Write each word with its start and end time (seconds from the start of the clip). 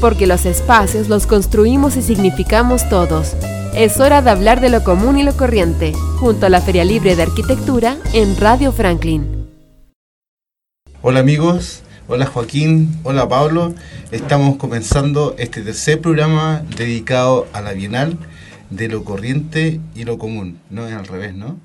porque 0.00 0.26
los 0.26 0.46
espacios 0.46 1.08
los 1.08 1.26
construimos 1.26 1.96
y 1.96 2.02
significamos 2.02 2.88
todos. 2.88 3.36
Es 3.74 4.00
hora 4.00 4.22
de 4.22 4.30
hablar 4.30 4.60
de 4.60 4.70
lo 4.70 4.82
común 4.82 5.18
y 5.18 5.22
lo 5.22 5.36
corriente, 5.36 5.92
junto 6.18 6.46
a 6.46 6.48
la 6.48 6.60
Feria 6.60 6.84
Libre 6.84 7.14
de 7.14 7.22
Arquitectura 7.22 7.96
en 8.12 8.36
Radio 8.36 8.72
Franklin. 8.72 9.48
Hola 11.02 11.20
amigos, 11.20 11.82
hola 12.08 12.26
Joaquín, 12.26 12.98
hola 13.04 13.28
Pablo. 13.28 13.74
Estamos 14.10 14.56
comenzando 14.56 15.34
este 15.38 15.62
tercer 15.62 16.00
programa 16.00 16.62
dedicado 16.76 17.46
a 17.52 17.60
la 17.60 17.72
Bienal 17.72 18.18
de 18.70 18.88
lo 18.88 19.04
corriente 19.04 19.80
y 19.94 20.04
lo 20.04 20.18
común. 20.18 20.58
No 20.70 20.86
es 20.86 20.94
al 20.94 21.06
revés, 21.06 21.34
¿no? 21.34 21.58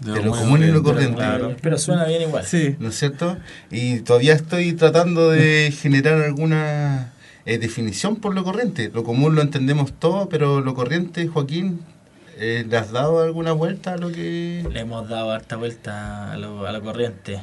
De, 0.00 0.20
lo, 0.20 0.32
común 0.32 0.64
y 0.64 0.66
lo 0.66 0.82
corriente. 0.82 1.22
pero 1.60 1.78
suena 1.78 2.04
bien 2.06 2.22
igual. 2.22 2.44
Sí. 2.44 2.74
¿No 2.80 2.88
es 2.88 2.98
cierto? 2.98 3.36
Y 3.70 4.00
todavía 4.00 4.34
estoy 4.34 4.72
tratando 4.72 5.30
de 5.30 5.72
generar 5.80 6.20
alguna 6.20 7.11
eh, 7.46 7.58
definición 7.58 8.16
por 8.16 8.34
lo 8.34 8.44
corriente. 8.44 8.90
Lo 8.92 9.04
común 9.04 9.34
lo 9.34 9.42
entendemos 9.42 9.92
todo, 9.92 10.28
pero 10.28 10.60
lo 10.60 10.74
corriente, 10.74 11.28
Joaquín, 11.28 11.80
eh, 12.38 12.64
¿le 12.68 12.76
has 12.76 12.92
dado 12.92 13.22
alguna 13.22 13.52
vuelta 13.52 13.94
a 13.94 13.96
lo 13.96 14.10
que...? 14.10 14.64
Le 14.70 14.80
hemos 14.80 15.08
dado 15.08 15.30
harta 15.30 15.56
vuelta 15.56 16.32
a 16.32 16.36
lo, 16.36 16.66
a 16.66 16.72
lo 16.72 16.82
corriente. 16.82 17.40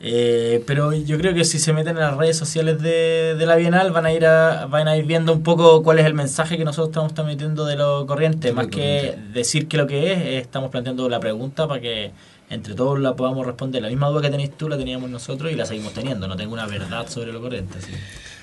Eh, 0.00 0.62
pero 0.64 0.92
yo 0.92 1.18
creo 1.18 1.34
que 1.34 1.44
si 1.44 1.58
se 1.58 1.72
meten 1.72 1.96
en 1.96 2.02
las 2.02 2.16
redes 2.16 2.36
sociales 2.36 2.80
de, 2.80 3.34
de 3.34 3.46
la 3.46 3.56
Bienal 3.56 3.90
van 3.90 4.06
a 4.06 4.12
ir 4.12 4.26
a, 4.26 4.66
van 4.66 4.86
a 4.86 4.96
ir 4.96 5.04
viendo 5.06 5.32
un 5.32 5.42
poco 5.42 5.82
cuál 5.82 5.98
es 5.98 6.06
el 6.06 6.14
mensaje 6.14 6.56
que 6.56 6.64
nosotros 6.64 6.90
estamos 6.90 7.14
transmitiendo 7.14 7.64
de 7.64 7.74
lo 7.74 8.06
corriente. 8.06 8.52
Más 8.52 8.68
que 8.68 9.18
decir 9.32 9.66
que 9.66 9.76
lo 9.76 9.88
que 9.88 10.12
es, 10.12 10.44
estamos 10.44 10.70
planteando 10.70 11.08
la 11.08 11.18
pregunta 11.18 11.66
para 11.66 11.80
que 11.80 12.12
entre 12.48 12.74
todos 12.74 13.00
la 13.00 13.16
podamos 13.16 13.44
responder. 13.44 13.82
La 13.82 13.88
misma 13.88 14.08
duda 14.08 14.22
que 14.22 14.30
tenéis 14.30 14.56
tú 14.56 14.68
la 14.68 14.78
teníamos 14.78 15.10
nosotros 15.10 15.50
y 15.50 15.56
la 15.56 15.66
seguimos 15.66 15.92
teniendo. 15.94 16.28
No 16.28 16.36
tengo 16.36 16.52
una 16.52 16.66
verdad 16.66 17.08
sobre 17.08 17.32
lo 17.32 17.40
corriente. 17.40 17.78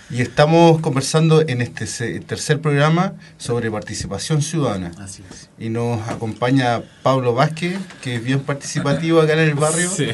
Y 0.09 0.21
estamos 0.21 0.81
conversando 0.81 1.41
en 1.47 1.61
este 1.61 2.19
tercer 2.19 2.61
programa 2.61 3.13
sobre 3.37 3.71
participación 3.71 4.41
ciudadana. 4.41 4.91
Así 4.99 5.23
es. 5.31 5.49
Y 5.57 5.69
nos 5.69 6.07
acompaña 6.07 6.83
Pablo 7.01 7.33
Vázquez, 7.33 7.79
que 8.01 8.15
es 8.15 8.23
bien 8.23 8.41
participativo 8.41 9.19
acá 9.19 9.33
en 9.33 9.39
el 9.39 9.55
barrio. 9.55 9.89
Sí. 9.89 10.09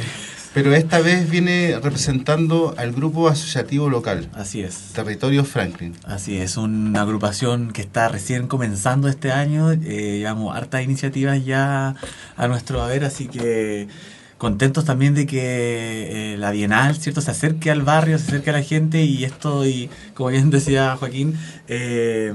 Pero 0.54 0.74
esta 0.76 1.00
vez 1.00 1.30
viene 1.30 1.80
representando 1.82 2.74
al 2.78 2.92
grupo 2.92 3.30
asociativo 3.30 3.90
local. 3.90 4.30
Así 4.34 4.62
es. 4.62 4.92
Territorio 4.94 5.46
Franklin. 5.46 5.96
Así 6.04 6.38
es, 6.38 6.58
una 6.58 7.02
agrupación 7.02 7.72
que 7.72 7.82
está 7.82 8.10
recién 8.10 8.48
comenzando 8.48 9.08
este 9.08 9.32
año. 9.32 9.72
Eh, 9.72 10.18
llevamos 10.20 10.56
hartas 10.56 10.84
iniciativas 10.84 11.46
ya 11.46 11.96
a 12.36 12.48
nuestro 12.48 12.82
haber, 12.82 13.06
así 13.06 13.28
que 13.28 13.88
contentos 14.42 14.86
también 14.86 15.14
de 15.14 15.28
que 15.28 16.34
eh, 16.34 16.36
la 16.36 16.50
Bienal, 16.50 16.96
¿cierto?, 16.96 17.22
se 17.22 17.30
acerque 17.30 17.70
al 17.70 17.84
barrio, 17.84 18.18
se 18.18 18.26
acerque 18.26 18.50
a 18.50 18.54
la 18.54 18.64
gente 18.64 19.04
y 19.04 19.24
esto, 19.24 19.68
y 19.68 19.88
como 20.16 20.30
bien 20.30 20.50
decía 20.58 20.98
Joaquín, 20.98 21.38
eh, 21.68 22.34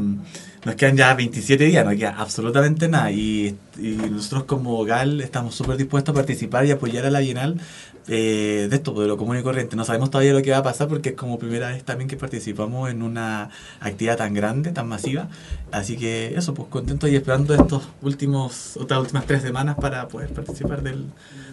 nos 0.65 0.77
quedan 0.77 0.97
ya 0.97 1.13
27 1.15 1.65
días, 1.65 1.85
no 1.85 1.91
queda 1.91 2.15
absolutamente 2.17 2.87
nada. 2.87 3.11
Y, 3.11 3.57
y 3.77 3.97
nosotros 4.09 4.45
como 4.45 4.85
GAL 4.85 5.21
estamos 5.21 5.57
súper 5.57 5.77
dispuestos 5.77 6.13
a 6.13 6.15
participar 6.15 6.65
y 6.65 6.71
apoyar 6.71 7.07
a 7.07 7.11
la 7.11 7.19
Bienal 7.19 7.61
eh, 8.07 8.69
de 8.71 8.77
esto, 8.77 8.93
de 9.01 9.09
lo 9.09 9.17
común 9.17 9.39
y 9.39 9.43
corriente. 9.43 9.75
No 9.75 9.85
sabemos 9.85 10.11
todavía 10.11 10.33
lo 10.33 10.43
que 10.43 10.53
va 10.53 10.59
a 10.59 10.63
pasar 10.63 10.87
porque 10.87 11.09
es 11.09 11.15
como 11.17 11.41
primera 11.41 11.71
vez 11.71 11.83
también 11.83 12.07
que 12.07 12.17
participamos 12.17 12.89
en 12.89 13.03
una 13.03 13.51
actividad 13.81 14.17
tan 14.17 14.33
grande, 14.33 14.71
tan 14.71 14.87
masiva. 14.87 15.29
Así 15.73 15.97
que 15.97 16.35
eso, 16.37 16.55
pues 16.55 16.69
contento 16.69 17.09
y 17.09 17.17
esperando 17.17 17.53
estos 17.55 17.89
últimos, 18.03 18.77
otras 18.77 19.01
últimas 19.01 19.27
tres 19.27 19.43
semanas 19.43 19.75
para 19.75 20.07
poder 20.07 20.29
participar 20.29 20.83
del, 20.83 21.07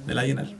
de 0.06 0.16
la 0.16 0.24
Bienal. 0.24 0.56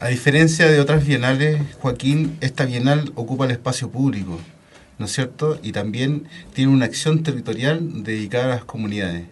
A 0.00 0.08
diferencia 0.08 0.66
de 0.66 0.80
otras 0.80 1.06
bienales, 1.06 1.62
Joaquín, 1.80 2.36
esta 2.40 2.64
bienal 2.64 3.12
ocupa 3.14 3.46
el 3.46 3.52
espacio 3.52 3.90
público, 3.90 4.38
¿no 4.98 5.06
es 5.06 5.12
cierto? 5.12 5.58
Y 5.62 5.72
también 5.72 6.28
tiene 6.52 6.72
una 6.72 6.84
acción 6.84 7.22
territorial 7.22 8.02
dedicada 8.02 8.44
a 8.44 8.56
las 8.56 8.64
comunidades. 8.64 9.24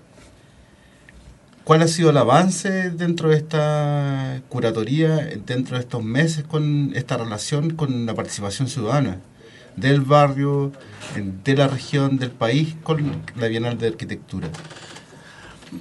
¿Cuál 1.65 1.83
ha 1.83 1.89
sido 1.89 2.11
el 2.11 2.17
avance 2.17 2.91
dentro 2.91 3.29
de 3.29 3.37
esta 3.37 4.41
curatoría, 4.49 5.17
dentro 5.47 5.77
de 5.77 5.83
estos 5.83 6.03
meses 6.03 6.45
con 6.45 6.93
esta 6.95 7.17
relación 7.17 7.71
con 7.71 8.07
la 8.07 8.15
participación 8.15 8.69
ciudadana 8.69 9.19
del 9.77 10.01
barrio, 10.01 10.73
de 11.45 11.55
la 11.55 11.69
región, 11.69 12.19
del 12.19 12.31
país, 12.31 12.75
con 12.83 13.23
la 13.37 13.47
Bienal 13.49 13.79
de 13.79 13.89
Arquitectura? 13.89 14.49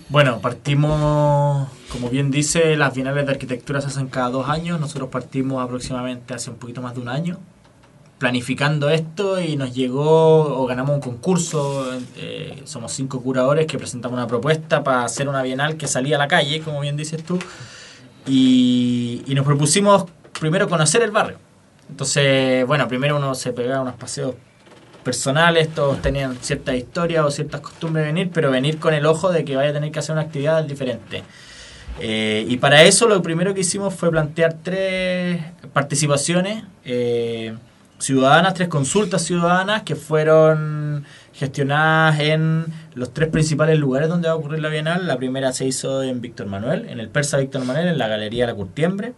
Bueno, 0.07 0.39
partimos, 0.39 1.67
como 1.91 2.09
bien 2.09 2.31
dice, 2.31 2.77
las 2.77 2.93
bienales 2.95 3.25
de 3.25 3.33
arquitectura 3.33 3.81
se 3.81 3.87
hacen 3.87 4.07
cada 4.07 4.29
dos 4.29 4.47
años. 4.47 4.79
Nosotros 4.79 5.09
partimos 5.09 5.61
aproximadamente 5.61 6.33
hace 6.33 6.49
un 6.49 6.55
poquito 6.55 6.81
más 6.81 6.95
de 6.95 7.01
un 7.01 7.09
año 7.09 7.37
planificando 8.17 8.89
esto 8.89 9.41
y 9.41 9.55
nos 9.57 9.73
llegó 9.73 10.61
o 10.61 10.65
ganamos 10.65 10.95
un 10.95 11.01
concurso. 11.01 11.91
eh, 12.15 12.61
somos 12.65 12.93
cinco 12.93 13.21
curadores 13.21 13.65
que 13.67 13.77
presentamos 13.77 14.15
una 14.15 14.27
propuesta 14.27 14.83
para 14.83 15.03
hacer 15.03 15.27
una 15.27 15.41
bienal 15.41 15.75
que 15.75 15.87
salía 15.87 16.15
a 16.15 16.19
la 16.19 16.27
calle, 16.27 16.61
como 16.61 16.79
bien 16.79 16.95
dices 16.95 17.23
tú. 17.23 17.37
Y, 18.25 19.23
y 19.25 19.35
nos 19.35 19.45
propusimos 19.45 20.05
primero 20.39 20.69
conocer 20.69 21.01
el 21.01 21.11
barrio. 21.11 21.37
Entonces, 21.89 22.65
bueno, 22.65 22.87
primero 22.87 23.17
uno 23.17 23.35
se 23.35 23.51
pegaba 23.51 23.81
unos 23.81 23.95
paseos 23.95 24.35
personales, 25.03 25.69
todos 25.69 26.01
tenían 26.01 26.37
ciertas 26.41 26.75
historias 26.75 27.25
o 27.25 27.31
ciertas 27.31 27.61
costumbres 27.61 28.05
de 28.05 28.11
venir, 28.11 28.31
pero 28.33 28.51
venir 28.51 28.79
con 28.79 28.93
el 28.93 29.05
ojo 29.05 29.31
de 29.31 29.43
que 29.43 29.55
vaya 29.55 29.69
a 29.69 29.73
tener 29.73 29.91
que 29.91 29.99
hacer 29.99 30.13
una 30.13 30.21
actividad 30.21 30.63
diferente. 30.63 31.23
Eh, 31.99 32.45
y 32.47 32.57
para 32.57 32.83
eso 32.83 33.07
lo 33.07 33.21
primero 33.21 33.53
que 33.53 33.61
hicimos 33.61 33.93
fue 33.93 34.09
plantear 34.09 34.55
tres 34.63 35.41
participaciones 35.73 36.63
eh, 36.85 37.53
ciudadanas, 37.99 38.53
tres 38.53 38.69
consultas 38.69 39.23
ciudadanas 39.23 39.83
que 39.83 39.95
fueron 39.95 41.05
gestionadas 41.33 42.19
en 42.19 42.65
los 42.93 43.13
tres 43.13 43.29
principales 43.29 43.77
lugares 43.77 44.09
donde 44.09 44.27
va 44.27 44.33
a 44.33 44.37
ocurrir 44.37 44.61
la 44.61 44.69
Bienal. 44.69 45.07
La 45.07 45.17
primera 45.17 45.51
se 45.53 45.65
hizo 45.65 46.03
en 46.03 46.21
Víctor 46.21 46.47
Manuel, 46.47 46.87
en 46.89 46.99
el 46.99 47.09
Persa 47.09 47.37
Víctor 47.37 47.65
Manuel, 47.65 47.87
en 47.87 47.97
la 47.97 48.07
Galería 48.07 48.47
La 48.47 48.55
Curtiembre. 48.55 49.13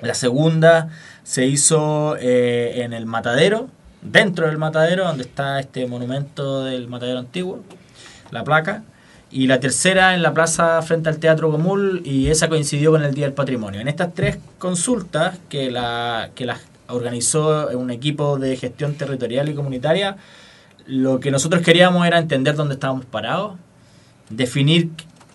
La 0.00 0.14
segunda 0.14 0.88
se 1.22 1.46
hizo 1.46 2.16
eh, 2.18 2.82
en 2.82 2.92
el 2.92 3.06
Matadero, 3.06 3.68
dentro 4.04 4.46
del 4.46 4.58
Matadero, 4.58 5.04
donde 5.04 5.24
está 5.24 5.58
este 5.58 5.86
monumento 5.86 6.62
del 6.64 6.86
Matadero 6.88 7.18
antiguo, 7.18 7.60
la 8.30 8.44
placa. 8.44 8.84
Y 9.30 9.48
la 9.48 9.58
tercera 9.58 10.14
en 10.14 10.22
la 10.22 10.32
plaza 10.32 10.80
frente 10.82 11.08
al 11.08 11.18
Teatro 11.18 11.50
Común 11.50 12.02
y 12.04 12.28
esa 12.28 12.48
coincidió 12.48 12.92
con 12.92 13.02
el 13.02 13.14
Día 13.14 13.24
del 13.24 13.34
Patrimonio. 13.34 13.80
En 13.80 13.88
estas 13.88 14.14
tres 14.14 14.38
consultas 14.58 15.38
que, 15.48 15.72
la, 15.72 16.30
que 16.36 16.46
las 16.46 16.60
organizó 16.86 17.68
un 17.70 17.90
equipo 17.90 18.38
de 18.38 18.56
gestión 18.56 18.94
territorial 18.94 19.48
y 19.48 19.54
comunitaria, 19.54 20.18
lo 20.86 21.18
que 21.18 21.32
nosotros 21.32 21.62
queríamos 21.62 22.06
era 22.06 22.18
entender 22.18 22.54
dónde 22.54 22.74
estábamos 22.74 23.06
parados, 23.06 23.54
definir 24.30 24.90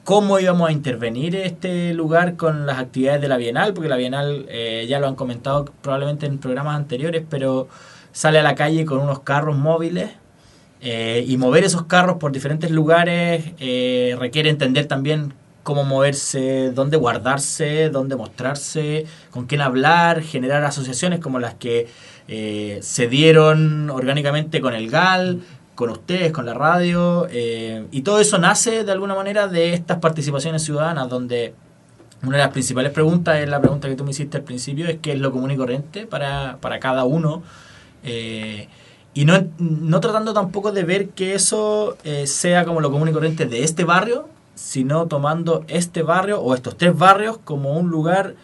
cómo 0.05 0.39
íbamos 0.39 0.69
a 0.69 0.71
intervenir 0.71 1.35
este 1.35 1.93
lugar 1.93 2.35
con 2.35 2.65
las 2.65 2.79
actividades 2.79 3.21
de 3.21 3.27
la 3.27 3.37
Bienal, 3.37 3.73
porque 3.73 3.89
la 3.89 3.97
Bienal, 3.97 4.45
eh, 4.49 4.85
ya 4.87 4.99
lo 4.99 5.07
han 5.07 5.15
comentado 5.15 5.65
probablemente 5.81 6.25
en 6.25 6.37
programas 6.37 6.77
anteriores, 6.77 7.23
pero 7.29 7.67
sale 8.11 8.39
a 8.39 8.43
la 8.43 8.55
calle 8.55 8.85
con 8.85 8.99
unos 8.99 9.19
carros 9.19 9.57
móviles 9.57 10.11
eh, 10.81 11.25
y 11.27 11.37
mover 11.37 11.63
esos 11.63 11.83
carros 11.83 12.17
por 12.17 12.31
diferentes 12.31 12.71
lugares 12.71 13.51
eh, 13.59 14.15
requiere 14.17 14.49
entender 14.49 14.85
también 14.85 15.33
cómo 15.63 15.83
moverse, 15.83 16.71
dónde 16.71 16.97
guardarse, 16.97 17.89
dónde 17.89 18.15
mostrarse, 18.15 19.05
con 19.29 19.45
quién 19.45 19.61
hablar, 19.61 20.21
generar 20.21 20.63
asociaciones 20.63 21.19
como 21.19 21.37
las 21.39 21.53
que 21.55 21.87
eh, 22.27 22.79
se 22.81 23.07
dieron 23.07 23.89
orgánicamente 23.89 24.61
con 24.61 24.73
el 24.73 24.89
GAL, 24.89 25.41
con 25.75 25.89
ustedes, 25.89 26.31
con 26.31 26.45
la 26.45 26.53
radio, 26.53 27.27
y 27.31 28.01
todo 28.01 28.19
eso 28.19 28.37
nace 28.37 28.83
de 28.83 28.91
alguna 28.91 29.15
manera 29.15 29.47
de 29.47 29.73
estas 29.73 29.99
participaciones 29.99 30.61
ciudadanas, 30.63 31.07
donde 31.07 31.53
una 32.21 32.35
de 32.35 32.43
las 32.43 32.51
principales 32.51 32.91
preguntas 32.91 33.37
es 33.37 33.47
la 33.47 33.61
pregunta 33.61 33.87
que 33.87 33.95
tú 33.95 34.03
me 34.03 34.11
hiciste 34.11 34.37
al 34.37 34.43
principio, 34.43 34.87
es 34.87 34.97
qué 35.01 35.13
es 35.13 35.19
lo 35.19 35.31
común 35.31 35.51
y 35.51 35.57
corriente 35.57 36.05
para, 36.05 36.57
para 36.59 36.79
cada 36.79 37.05
uno. 37.05 37.43
Eh, 38.03 38.67
y 39.13 39.25
no, 39.25 39.33
no 39.57 39.99
tratando 39.99 40.33
tampoco 40.33 40.71
de 40.71 40.83
ver 40.83 41.09
que 41.09 41.33
eso 41.33 41.97
eh, 42.03 42.27
sea 42.27 42.65
como 42.65 42.79
lo 42.79 42.91
común 42.91 43.09
y 43.09 43.11
corriente 43.11 43.45
de 43.45 43.63
este 43.63 43.83
barrio, 43.83 44.27
sino 44.55 45.07
tomando 45.07 45.65
este 45.67 46.03
barrio 46.03 46.41
o 46.41 46.53
estos 46.53 46.77
tres 46.77 46.97
barrios 46.97 47.37
como 47.37 47.77
un 47.77 47.89
lugar 47.89 48.35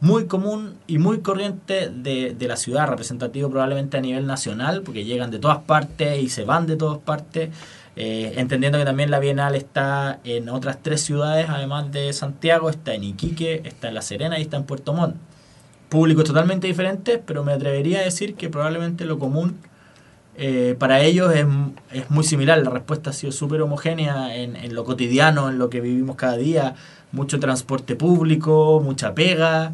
muy 0.00 0.26
común 0.26 0.76
y 0.86 0.98
muy 0.98 1.20
corriente 1.20 1.88
de, 1.88 2.34
de 2.38 2.48
la 2.48 2.56
ciudad, 2.56 2.86
representativo 2.86 3.48
probablemente 3.48 3.96
a 3.96 4.00
nivel 4.00 4.26
nacional, 4.26 4.82
porque 4.82 5.04
llegan 5.04 5.30
de 5.30 5.38
todas 5.38 5.58
partes 5.58 6.22
y 6.22 6.28
se 6.28 6.44
van 6.44 6.66
de 6.66 6.76
todas 6.76 6.98
partes, 6.98 7.50
eh, 7.96 8.34
entendiendo 8.36 8.78
que 8.78 8.84
también 8.84 9.10
la 9.10 9.18
Bienal 9.18 9.54
está 9.54 10.20
en 10.24 10.48
otras 10.48 10.82
tres 10.82 11.00
ciudades, 11.00 11.46
además 11.48 11.90
de 11.92 12.12
Santiago, 12.12 12.68
está 12.68 12.94
en 12.94 13.04
Iquique, 13.04 13.62
está 13.64 13.88
en 13.88 13.94
La 13.94 14.02
Serena 14.02 14.38
y 14.38 14.42
está 14.42 14.56
en 14.58 14.64
Puerto 14.64 14.92
Montt. 14.92 15.16
Públicos 15.88 16.24
totalmente 16.24 16.66
diferentes, 16.66 17.20
pero 17.24 17.44
me 17.44 17.52
atrevería 17.52 18.00
a 18.00 18.02
decir 18.02 18.34
que 18.34 18.48
probablemente 18.48 19.04
lo 19.04 19.18
común 19.18 19.56
eh, 20.36 20.74
para 20.78 21.00
ellos 21.00 21.32
es, 21.32 21.46
es, 21.92 22.10
muy 22.10 22.24
similar, 22.24 22.58
la 22.58 22.70
respuesta 22.70 23.10
ha 23.10 23.12
sido 23.12 23.32
súper 23.32 23.62
homogénea 23.62 24.34
en, 24.34 24.56
en, 24.56 24.74
lo 24.74 24.84
cotidiano, 24.84 25.48
en 25.48 25.58
lo 25.58 25.70
que 25.70 25.80
vivimos 25.80 26.16
cada 26.16 26.36
día, 26.36 26.74
mucho 27.12 27.38
transporte 27.38 27.94
público, 27.94 28.80
mucha 28.84 29.14
pega, 29.14 29.72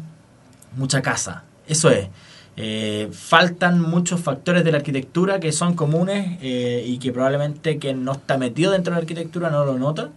mucha 0.75 1.01
casa, 1.01 1.43
eso 1.67 1.89
es. 1.89 2.09
Eh, 2.57 3.09
faltan 3.11 3.81
muchos 3.81 4.19
factores 4.19 4.63
de 4.63 4.71
la 4.71 4.77
arquitectura 4.79 5.39
que 5.39 5.51
son 5.51 5.73
comunes 5.73 6.37
eh, 6.41 6.83
y 6.85 6.99
que 6.99 7.11
probablemente 7.11 7.79
que 7.79 7.93
no 7.93 8.11
está 8.11 8.37
metido 8.37 8.73
dentro 8.73 8.91
de 8.91 8.97
la 8.97 9.01
arquitectura 9.01 9.49
no 9.49 9.65
lo 9.65 9.79
nota. 9.79 10.09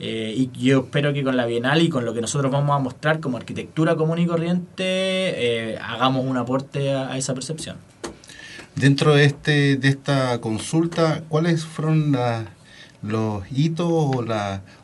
Eh, 0.00 0.34
y 0.36 0.50
yo 0.66 0.80
espero 0.80 1.12
que 1.12 1.22
con 1.22 1.36
la 1.36 1.46
Bienal 1.46 1.82
y 1.82 1.90
con 1.90 2.04
lo 2.04 2.14
que 2.14 2.20
nosotros 2.20 2.50
vamos 2.50 2.74
a 2.74 2.78
mostrar 2.78 3.20
como 3.20 3.36
arquitectura 3.36 3.96
común 3.96 4.18
y 4.18 4.26
corriente 4.26 5.78
hagamos 5.82 6.24
un 6.24 6.36
aporte 6.38 6.92
a, 6.92 7.16
esa 7.18 7.34
percepción. 7.34 7.76
Dentro 8.76 9.14
de, 9.14 9.24
este, 9.24 9.76
de 9.76 9.88
esta 9.88 10.40
consulta, 10.40 11.22
¿cuáles 11.28 11.64
fueron 11.64 12.16
los 13.02 13.42
hitos 13.52 13.86
o, 13.88 14.24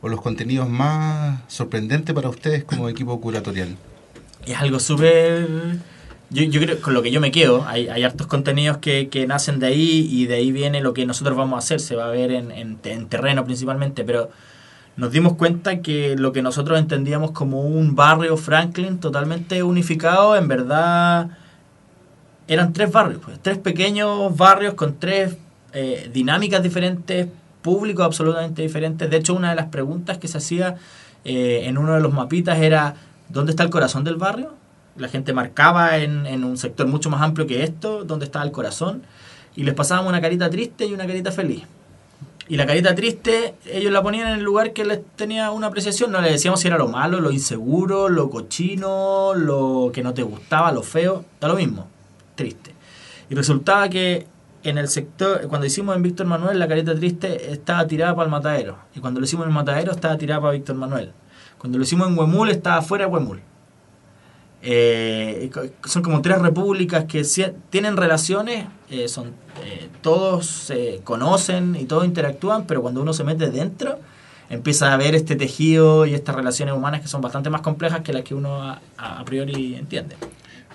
o 0.02 0.08
los 0.08 0.20
contenidos 0.20 0.68
más 0.68 1.40
sorprendentes 1.48 2.14
para 2.14 2.28
ustedes 2.28 2.64
como 2.64 2.88
equipo 2.90 3.18
curatorial? 3.20 3.76
Es 4.46 4.56
algo 4.58 4.78
súper 4.78 5.48
yo, 6.30 6.42
yo 6.42 6.60
creo 6.60 6.80
con 6.80 6.94
lo 6.94 7.02
que 7.02 7.10
yo 7.10 7.20
me 7.20 7.30
quedo, 7.30 7.64
hay, 7.66 7.88
hay 7.88 8.02
hartos 8.02 8.26
contenidos 8.26 8.78
que, 8.78 9.08
que, 9.08 9.26
nacen 9.26 9.60
de 9.60 9.68
ahí 9.68 10.08
y 10.10 10.26
de 10.26 10.34
ahí 10.34 10.50
viene 10.50 10.80
lo 10.80 10.92
que 10.92 11.06
nosotros 11.06 11.36
vamos 11.36 11.54
a 11.54 11.58
hacer, 11.58 11.78
se 11.78 11.94
va 11.94 12.06
a 12.06 12.10
ver 12.10 12.32
en, 12.32 12.50
en, 12.50 13.06
terreno 13.06 13.44
principalmente, 13.44 14.02
pero 14.04 14.30
nos 14.96 15.12
dimos 15.12 15.34
cuenta 15.34 15.80
que 15.82 16.16
lo 16.16 16.32
que 16.32 16.42
nosotros 16.42 16.78
entendíamos 16.78 17.32
como 17.32 17.62
un 17.62 17.94
barrio 17.94 18.36
Franklin 18.36 18.98
totalmente 18.98 19.62
unificado, 19.62 20.36
en 20.36 20.48
verdad 20.48 21.30
eran 22.48 22.72
tres 22.72 22.90
barrios, 22.92 23.20
pues, 23.24 23.38
tres 23.40 23.58
pequeños 23.58 24.36
barrios 24.36 24.74
con 24.74 24.98
tres 24.98 25.36
eh, 25.72 26.10
dinámicas 26.12 26.62
diferentes, 26.62 27.28
públicos 27.62 28.04
absolutamente 28.06 28.62
diferentes. 28.62 29.10
De 29.10 29.16
hecho, 29.16 29.34
una 29.34 29.50
de 29.50 29.56
las 29.56 29.66
preguntas 29.66 30.18
que 30.18 30.28
se 30.28 30.38
hacía 30.38 30.76
eh, 31.24 31.62
en 31.64 31.78
uno 31.78 31.94
de 31.94 32.00
los 32.00 32.12
mapitas 32.12 32.58
era, 32.58 32.94
¿dónde 33.28 33.50
está 33.50 33.64
el 33.64 33.70
corazón 33.70 34.04
del 34.04 34.16
barrio? 34.16 34.54
la 34.98 35.08
gente 35.08 35.32
marcaba 35.32 35.98
en, 35.98 36.26
en, 36.26 36.44
un 36.44 36.56
sector 36.56 36.86
mucho 36.86 37.10
más 37.10 37.20
amplio 37.22 37.46
que 37.46 37.62
esto, 37.62 38.04
donde 38.04 38.24
estaba 38.24 38.44
el 38.44 38.50
corazón, 38.50 39.02
y 39.54 39.64
les 39.64 39.74
pasábamos 39.74 40.10
una 40.10 40.20
carita 40.20 40.50
triste 40.50 40.86
y 40.86 40.92
una 40.92 41.06
carita 41.06 41.32
feliz. 41.32 41.64
Y 42.48 42.56
la 42.56 42.66
carita 42.66 42.94
triste, 42.94 43.54
ellos 43.66 43.92
la 43.92 44.02
ponían 44.02 44.28
en 44.28 44.38
el 44.38 44.44
lugar 44.44 44.72
que 44.72 44.84
les 44.84 45.04
tenía 45.16 45.50
una 45.50 45.66
apreciación, 45.66 46.12
no 46.12 46.20
le 46.20 46.30
decíamos 46.30 46.60
si 46.60 46.68
era 46.68 46.78
lo 46.78 46.86
malo, 46.86 47.20
lo 47.20 47.32
inseguro, 47.32 48.08
lo 48.08 48.30
cochino, 48.30 49.34
lo 49.34 49.90
que 49.92 50.04
no 50.04 50.14
te 50.14 50.22
gustaba, 50.22 50.70
lo 50.70 50.82
feo, 50.82 51.24
da 51.40 51.48
lo 51.48 51.56
mismo, 51.56 51.88
triste. 52.36 52.72
Y 53.28 53.34
resultaba 53.34 53.88
que 53.88 54.28
en 54.62 54.78
el 54.78 54.88
sector, 54.88 55.48
cuando 55.48 55.66
hicimos 55.66 55.96
en 55.96 56.02
Víctor 56.02 56.26
Manuel, 56.26 56.58
la 56.58 56.68
carita 56.68 56.94
triste 56.94 57.52
estaba 57.52 57.86
tirada 57.86 58.14
para 58.14 58.26
el 58.26 58.30
matadero. 58.30 58.78
Y 58.94 59.00
cuando 59.00 59.18
lo 59.18 59.26
hicimos 59.26 59.44
en 59.44 59.50
el 59.50 59.54
matadero, 59.54 59.90
estaba 59.92 60.16
tirada 60.16 60.40
para 60.40 60.52
Víctor 60.52 60.76
Manuel. 60.76 61.12
Cuando 61.58 61.78
lo 61.78 61.84
hicimos 61.84 62.08
en 62.08 62.16
Huemul, 62.16 62.50
estaba 62.50 62.80
fuera 62.82 63.06
de 63.06 63.10
Huemul. 63.12 63.40
Eh, 64.62 65.50
son 65.84 66.02
como 66.02 66.22
tres 66.22 66.38
repúblicas 66.38 67.04
que 67.04 67.24
tienen 67.70 67.96
relaciones, 67.96 68.66
eh, 68.90 69.08
son 69.08 69.28
eh, 69.64 69.88
todos 70.00 70.46
se 70.46 71.00
conocen 71.04 71.76
y 71.76 71.84
todos 71.84 72.04
interactúan, 72.04 72.66
pero 72.66 72.82
cuando 72.82 73.02
uno 73.02 73.12
se 73.12 73.22
mete 73.22 73.50
dentro, 73.50 73.98
empieza 74.48 74.92
a 74.92 74.96
ver 74.96 75.14
este 75.14 75.36
tejido 75.36 76.06
y 76.06 76.14
estas 76.14 76.34
relaciones 76.34 76.74
humanas 76.74 77.00
que 77.00 77.08
son 77.08 77.20
bastante 77.20 77.50
más 77.50 77.60
complejas 77.60 78.00
que 78.00 78.12
las 78.12 78.22
que 78.22 78.34
uno 78.34 78.62
a, 78.98 79.24
priori 79.24 79.76
entiende. 79.76 80.16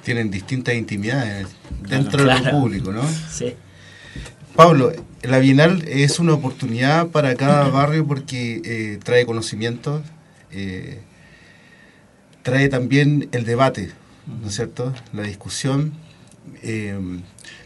Tienen 0.04 0.32
distintas 0.32 0.76
intimidades 0.76 1.48
dentro 1.82 2.24
del 2.24 2.50
público, 2.50 2.92
¿no? 2.92 3.04
Sí. 3.30 3.56
Pablo, 4.56 4.92
la 5.22 5.40
Bienal 5.40 5.84
es 5.88 6.20
una 6.20 6.34
oportunidad 6.34 7.08
para 7.08 7.36
cada 7.36 7.70
barrio 7.70 8.06
porque 8.06 9.00
trae 9.04 9.26
conocimientos, 9.26 10.02
trae 12.44 12.70
también 12.70 13.30
el 13.32 13.46
debate, 13.46 13.92
¿no 14.42 14.48
es 14.48 14.56
cierto? 14.56 14.94
La 15.14 15.24
discusión. 15.24 15.94
Eh, 16.64 16.98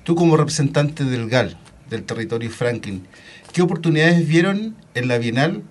tú 0.04 0.16
como 0.16 0.38
representante 0.38 1.04
del 1.04 1.30
GAL, 1.30 1.58
del 1.90 2.04
territorio 2.04 2.50
Franklin, 2.50 3.08
¿qué 3.54 3.62
oportunidades 3.62 4.28
vieron 4.28 4.76
en 4.94 5.08
la 5.08 5.18
Bienal 5.18 5.64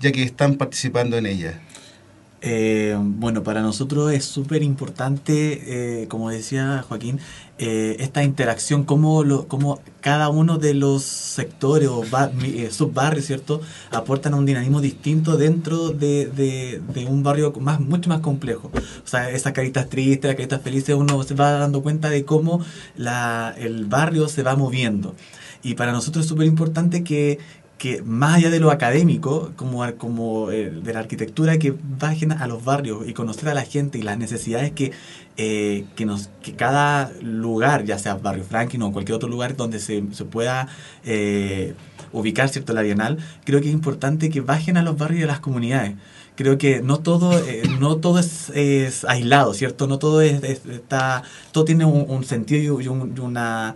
ya 0.00 0.12
que 0.12 0.22
están 0.22 0.56
participando 0.56 1.16
en 1.16 1.26
ella? 1.26 1.60
Eh, 2.42 2.96
bueno, 2.98 3.42
para 3.42 3.60
nosotros 3.60 4.12
es 4.12 4.24
súper 4.24 4.62
importante, 4.62 6.02
eh, 6.02 6.08
como 6.08 6.30
decía 6.30 6.82
Joaquín, 6.88 7.20
eh, 7.58 7.96
esta 8.00 8.24
interacción, 8.24 8.84
cómo, 8.84 9.46
cómo 9.46 9.80
cada 10.00 10.30
uno 10.30 10.56
de 10.56 10.72
los 10.72 11.02
sectores 11.02 11.90
o 11.90 12.02
subbarrios, 12.70 13.26
¿cierto?, 13.26 13.60
aportan 13.90 14.32
un 14.32 14.46
dinamismo 14.46 14.80
distinto 14.80 15.36
dentro 15.36 15.90
de, 15.90 16.80
un 17.06 17.22
barrio 17.22 17.52
más, 17.60 17.78
mucho 17.80 18.08
más 18.08 18.20
complejo. 18.20 18.70
O 19.04 19.06
sea, 19.06 19.30
esas 19.30 19.52
caritas 19.52 19.90
tristes, 19.90 20.28
las 20.28 20.36
caritas 20.36 20.62
felices, 20.62 20.94
uno 20.94 21.22
se 21.22 21.34
va 21.34 21.52
dando 21.52 21.82
cuenta 21.82 22.08
de 22.08 22.24
cómo 22.24 22.64
el 22.96 23.84
barrio 23.86 24.28
se 24.28 24.42
va 24.42 24.56
moviendo. 24.56 25.14
Y 25.62 25.74
para 25.74 25.92
nosotros 25.92 26.24
es 26.24 26.28
súper 26.28 26.46
importante 26.46 27.04
que, 27.04 27.38
que 27.80 28.02
más 28.02 28.36
allá 28.36 28.50
de 28.50 28.60
lo 28.60 28.70
académico, 28.70 29.52
como, 29.56 29.90
como 29.96 30.50
eh, 30.50 30.68
de 30.70 30.92
la 30.92 30.98
arquitectura, 30.98 31.58
que 31.58 31.74
bajen 31.98 32.30
a 32.30 32.46
los 32.46 32.62
barrios 32.62 33.08
y 33.08 33.14
conocer 33.14 33.48
a 33.48 33.54
la 33.54 33.62
gente 33.62 33.96
y 33.96 34.02
las 34.02 34.18
necesidades 34.18 34.72
que, 34.72 34.92
eh, 35.38 35.86
que, 35.96 36.04
nos, 36.04 36.28
que 36.42 36.52
cada 36.52 37.10
lugar, 37.22 37.86
ya 37.86 37.98
sea 37.98 38.16
Barrio 38.16 38.44
Franklin 38.44 38.82
o 38.82 38.92
cualquier 38.92 39.16
otro 39.16 39.30
lugar 39.30 39.56
donde 39.56 39.78
se, 39.78 40.04
se 40.12 40.26
pueda 40.26 40.68
eh, 41.06 41.72
ubicar 42.12 42.50
cierto 42.50 42.74
la 42.74 42.82
Bienal, 42.82 43.16
creo 43.44 43.62
que 43.62 43.68
es 43.68 43.72
importante 43.72 44.28
que 44.28 44.42
bajen 44.42 44.76
a 44.76 44.82
los 44.82 44.98
barrios 44.98 45.20
y 45.22 45.24
a 45.24 45.28
las 45.28 45.40
comunidades. 45.40 45.94
Creo 46.36 46.58
que 46.58 46.82
no 46.82 46.98
todo, 46.98 47.40
no 47.80 47.96
todo 47.96 48.18
es, 48.18 48.50
es, 48.50 49.04
aislado, 49.06 49.54
¿cierto? 49.54 49.86
No 49.86 49.98
todo 49.98 50.20
es, 50.20 50.42
está, 50.42 51.22
todo 51.50 51.64
tiene 51.64 51.86
un, 51.86 52.24
sentido 52.24 52.78
y, 52.82 52.88
una, 52.88 53.14
y 53.14 53.20
una 53.20 53.74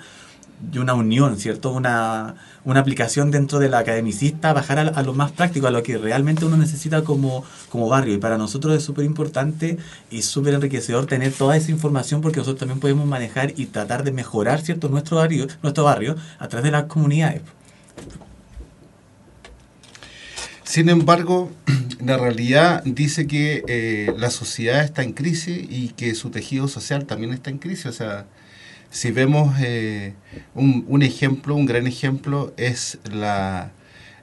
unión, 0.95 1.39
¿cierto? 1.39 1.73
Una 1.73 2.35
una 2.65 2.81
aplicación 2.81 3.31
dentro 3.31 3.59
de 3.59 3.69
la 3.69 3.79
academicista, 3.79 4.53
bajar 4.53 4.79
a, 4.79 5.03
lo 5.03 5.13
más 5.13 5.33
práctico, 5.33 5.67
a 5.67 5.71
lo 5.71 5.83
que 5.83 5.99
realmente 5.99 6.45
uno 6.45 6.57
necesita 6.57 7.05
como, 7.05 7.45
como 7.69 7.89
barrio. 7.89 8.15
Y 8.15 8.19
para 8.19 8.39
nosotros 8.39 8.75
es 8.75 8.83
súper 8.83 9.05
importante 9.05 9.77
y 10.11 10.23
súper 10.23 10.55
enriquecedor 10.55 11.07
tener 11.07 11.33
toda 11.33 11.57
esa 11.57 11.71
información 11.71 12.21
porque 12.23 12.39
nosotros 12.39 12.61
también 12.61 12.81
podemos 12.81 13.07
manejar 13.07 13.53
y 13.57 13.67
tratar 13.67 14.03
de 14.03 14.13
mejorar 14.13 14.63
cierto 14.63 14.89
nuestro 14.89 15.19
barrio, 15.19 15.47
nuestro 15.63 15.85
barrio 15.85 16.17
a 16.39 16.49
través 16.49 16.65
de 16.65 16.71
las 16.71 16.85
comunidades. 16.85 17.43
Sin 20.63 20.89
embargo, 20.89 21.53
la 22.01 22.17
realidad 22.17 22.83
dice 22.85 23.27
que 23.27 23.63
eh, 23.69 24.15
la 24.17 24.31
sociedad 24.31 24.83
está 24.83 25.03
en 25.03 25.13
crisis 25.13 25.67
y 25.69 25.89
que 25.91 26.15
su 26.15 26.31
tejido 26.31 26.67
social 26.67 27.05
también 27.05 27.35
está 27.35 27.51
en 27.51 27.59
crisis. 27.59 27.87
O 27.87 27.93
sea, 27.93 28.25
si 28.95 29.11
vemos 29.11 29.57
eh, 29.61 30.15
un, 30.55 30.85
un, 30.87 31.03
ejemplo, 31.03 31.57
un 31.57 31.67
gran 31.67 31.89
ejemplo, 31.89 32.55
es 32.57 32.99
la, 33.13 33.73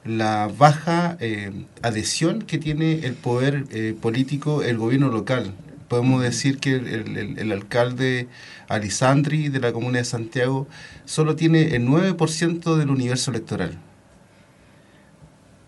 la 0.02 0.48
baja 0.48 1.18
eh, 1.20 1.66
adhesión 1.82 2.40
que 2.40 2.56
tiene 2.56 3.04
el 3.04 3.12
poder 3.12 3.66
eh, 3.70 3.94
político, 4.00 4.62
el 4.62 4.78
gobierno 4.78 5.08
local. 5.08 5.52
Podemos 5.88 6.22
decir 6.22 6.56
que 6.56 6.76
el, 6.76 7.36
el, 7.38 7.52
alcalde 7.52 8.28
Alisandri 8.68 9.50
de 9.50 9.60
la 9.60 9.74
Comuna 9.74 9.98
de 9.98 10.04
Santiago 10.04 10.66
solo 11.04 11.36
tiene 11.36 11.76
el 11.76 11.86
9% 11.86 12.76
del 12.76 12.88
universo 12.88 13.30
electoral. 13.30 13.78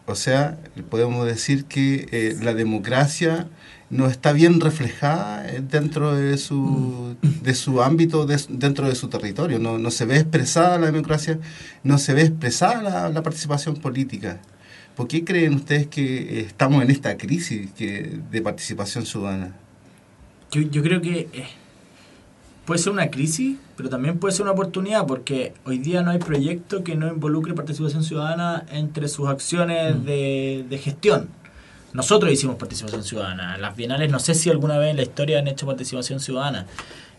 O 0.07 0.15
sea, 0.15 0.59
podemos 0.89 1.27
decir 1.27 1.67
que 1.67 2.35
la 2.41 2.55
democracia 2.55 3.49
no 3.95 4.09
está 4.09 4.33
bien 4.33 4.61
reflejada 4.61 5.49
eh, 5.49 5.63
dentro 5.63 6.17
de 6.17 6.37
su, 6.37 7.15
de 7.23 7.55
su 7.55 7.81
ámbito, 7.81 8.27
dentro 8.27 8.89
de 8.89 8.95
su 8.97 9.09
territorio. 9.09 9.61
No, 9.61 9.79
no, 9.79 9.91
se 9.93 10.05
ve 10.05 10.17
expresada 10.17 10.79
la 10.79 10.87
democracia, 10.87 11.39
no 11.85 11.99
se 11.99 12.13
ve 12.13 12.23
expresada 12.23 13.09
la, 13.11 13.23
participación 13.23 13.77
política. 13.77 14.41
¿Por 14.97 15.07
qué 15.07 15.25
creen 15.25 15.55
ustedes 15.55 15.87
que 15.87 16.41
estamos 16.41 16.83
en 16.83 16.91
esta 16.91 17.17
crisis 17.17 17.71
que, 17.73 18.19
de 18.31 18.43
participación 18.43 19.07
ciudadana? 19.07 19.55
Yo, 20.51 20.63
yo 20.63 20.83
creo 20.83 21.01
que 21.01 21.29
eh, 21.33 21.47
puede 22.65 22.81
ser 22.81 22.93
una 22.93 23.11
crisis, 23.11 23.59
pero 23.77 23.89
también 23.89 24.19
puede 24.19 24.35
ser 24.35 24.43
una 24.43 24.53
oportunidad, 24.53 25.07
porque 25.07 25.55
hoy 25.65 25.79
día 25.79 26.03
no 26.03 26.11
hay 26.11 26.19
proyecto 26.19 26.83
que 26.83 26.97
no 26.97 27.07
involucre 27.07 27.55
participación 27.55 28.03
ciudadana 28.03 28.67
entre 28.73 29.07
sus 29.07 29.29
acciones 29.29 29.95
mm. 29.95 30.05
de, 30.05 30.67
de 30.69 30.79
gestión 30.79 31.44
nosotros 31.95 32.31
hicimos 32.33 32.57
participación 32.57 33.05
ciudadana. 33.05 33.57
Las 33.57 33.77
bienales 33.77 34.11
no 34.11 34.19
sé 34.19 34.35
si 34.35 34.51
alguna 34.51 34.77
vez 34.79 34.91
en 34.91 34.97
la 34.97 35.03
historia 35.03 35.39
han 35.39 35.47
hecho 35.47 35.65
participación 35.65 36.19
ciudadana. 36.19 36.67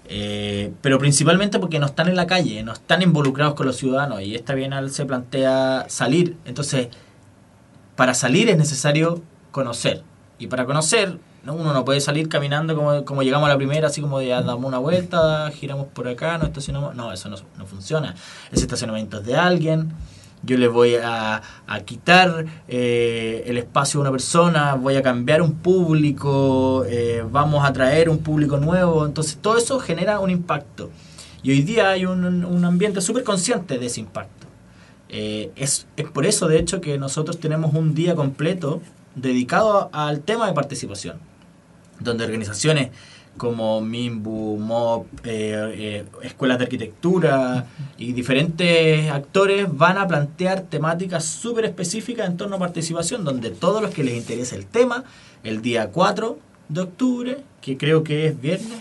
Eh, 0.08 0.74
pero 0.82 1.00
principalmente 1.00 1.60
porque 1.60 1.80
no 1.80 1.88
están 1.88 2.10
en 2.10 2.16
la 2.18 2.28
calle, 2.28 2.62
no 2.62 2.74
están 2.74 3.02
involucrados 3.02 3.56
con 3.56 3.66
los 3.66 3.78
ciudadanos 3.78 4.22
y 4.22 4.36
esta 4.36 4.54
bienal 4.54 4.92
se 4.92 5.06
plantea 5.06 5.86
salir. 5.88 6.36
Entonces, 6.44 6.90
para 7.96 8.14
salir 8.14 8.50
es 8.50 8.58
necesario 8.58 9.24
conocer. 9.52 10.04
Y 10.40 10.48
para 10.48 10.66
conocer, 10.66 11.20
uno 11.46 11.74
no 11.74 11.86
puede 11.86 12.02
salir 12.02 12.28
caminando 12.28 12.76
como, 13.06 13.24
llegamos 13.24 13.48
a 13.48 13.54
la 13.54 13.58
primera, 13.58 13.88
así 13.88 14.02
como 14.02 14.20
de 14.20 14.34
ah, 14.34 14.42
damos 14.42 14.66
una 14.66 14.80
vuelta, 14.80 15.50
giramos 15.52 15.88
por 15.88 16.10
acá, 16.10 16.38
no 16.38 16.48
estacionamos. 16.48 16.96
No, 16.96 17.14
eso 17.14 17.30
no, 17.30 17.38
no 17.58 17.66
funciona. 17.66 18.14
Ese 18.52 18.64
estacionamiento 18.64 19.20
es 19.20 19.26
de 19.26 19.38
alguien 19.38 19.94
yo 20.46 20.58
le 20.58 20.68
voy 20.68 20.96
a, 20.96 21.42
quitar 21.86 22.46
eh, 22.68 23.44
el 23.48 23.58
espacio 23.58 24.00
a 24.00 24.02
una 24.02 24.12
persona, 24.12 24.76
voy 24.76 24.96
a 24.96 25.02
cambiar 25.02 25.42
un 25.42 25.56
público, 25.56 26.86
eh, 26.88 27.24
vamos 27.30 27.68
a 27.68 27.74
traer 27.74 28.10
un 28.10 28.20
público 28.20 28.58
nuevo, 28.58 29.06
entonces 29.06 29.38
todo 29.42 29.58
eso 29.58 29.80
genera 29.80 30.20
un 30.20 30.30
impacto. 30.30 30.90
Y 31.44 31.52
hoy 31.52 31.62
día 31.62 31.90
hay 31.90 32.06
un, 32.06 32.46
un 32.46 32.66
ambiente 32.66 33.02
súper 33.02 33.24
consciente 33.24 33.78
de 33.78 33.86
ese 33.86 34.00
impacto. 34.00 34.48
Eh, 35.10 35.52
es, 35.56 35.88
es 35.96 36.10
por 36.10 36.26
eso, 36.26 36.48
de 36.48 36.60
hecho, 36.60 36.82
que 36.82 36.98
nosotros 36.98 37.40
tenemos 37.40 37.74
un 37.74 37.94
día 37.94 38.16
completo 38.16 38.82
dedicado 39.16 39.90
al 39.94 40.22
tema 40.22 40.48
de 40.48 40.54
participación, 40.54 41.20
donde 42.00 42.26
organizaciones 42.26 42.90
como 43.38 43.82
MIMBU, 43.82 44.58
MOP, 44.58 45.08
eh, 45.24 45.74
eh, 45.74 46.06
escuelas 46.24 46.58
de 46.58 46.66
arquitectura 46.66 47.66
y 47.98 48.14
diferentes 48.14 49.10
actores 49.12 49.68
van 49.76 49.98
a 49.98 50.08
plantear 50.08 50.62
temáticas 50.62 51.26
súper 51.26 51.66
específicas 51.66 52.28
en 52.28 52.38
torno 52.38 52.56
a 52.56 52.60
participación, 52.60 53.26
donde 53.26 53.50
todos 53.50 53.82
los 53.82 53.94
que 53.94 54.04
les 54.04 54.16
interese 54.16 54.56
el 54.56 54.66
tema, 54.66 55.04
el 55.44 55.62
día 55.62 55.92
4 55.92 56.38
de 56.70 56.82
octubre, 56.82 57.44
que 57.62 57.78
creo 57.78 58.04
que 58.04 58.28
es 58.28 58.42
viernes, 58.42 58.80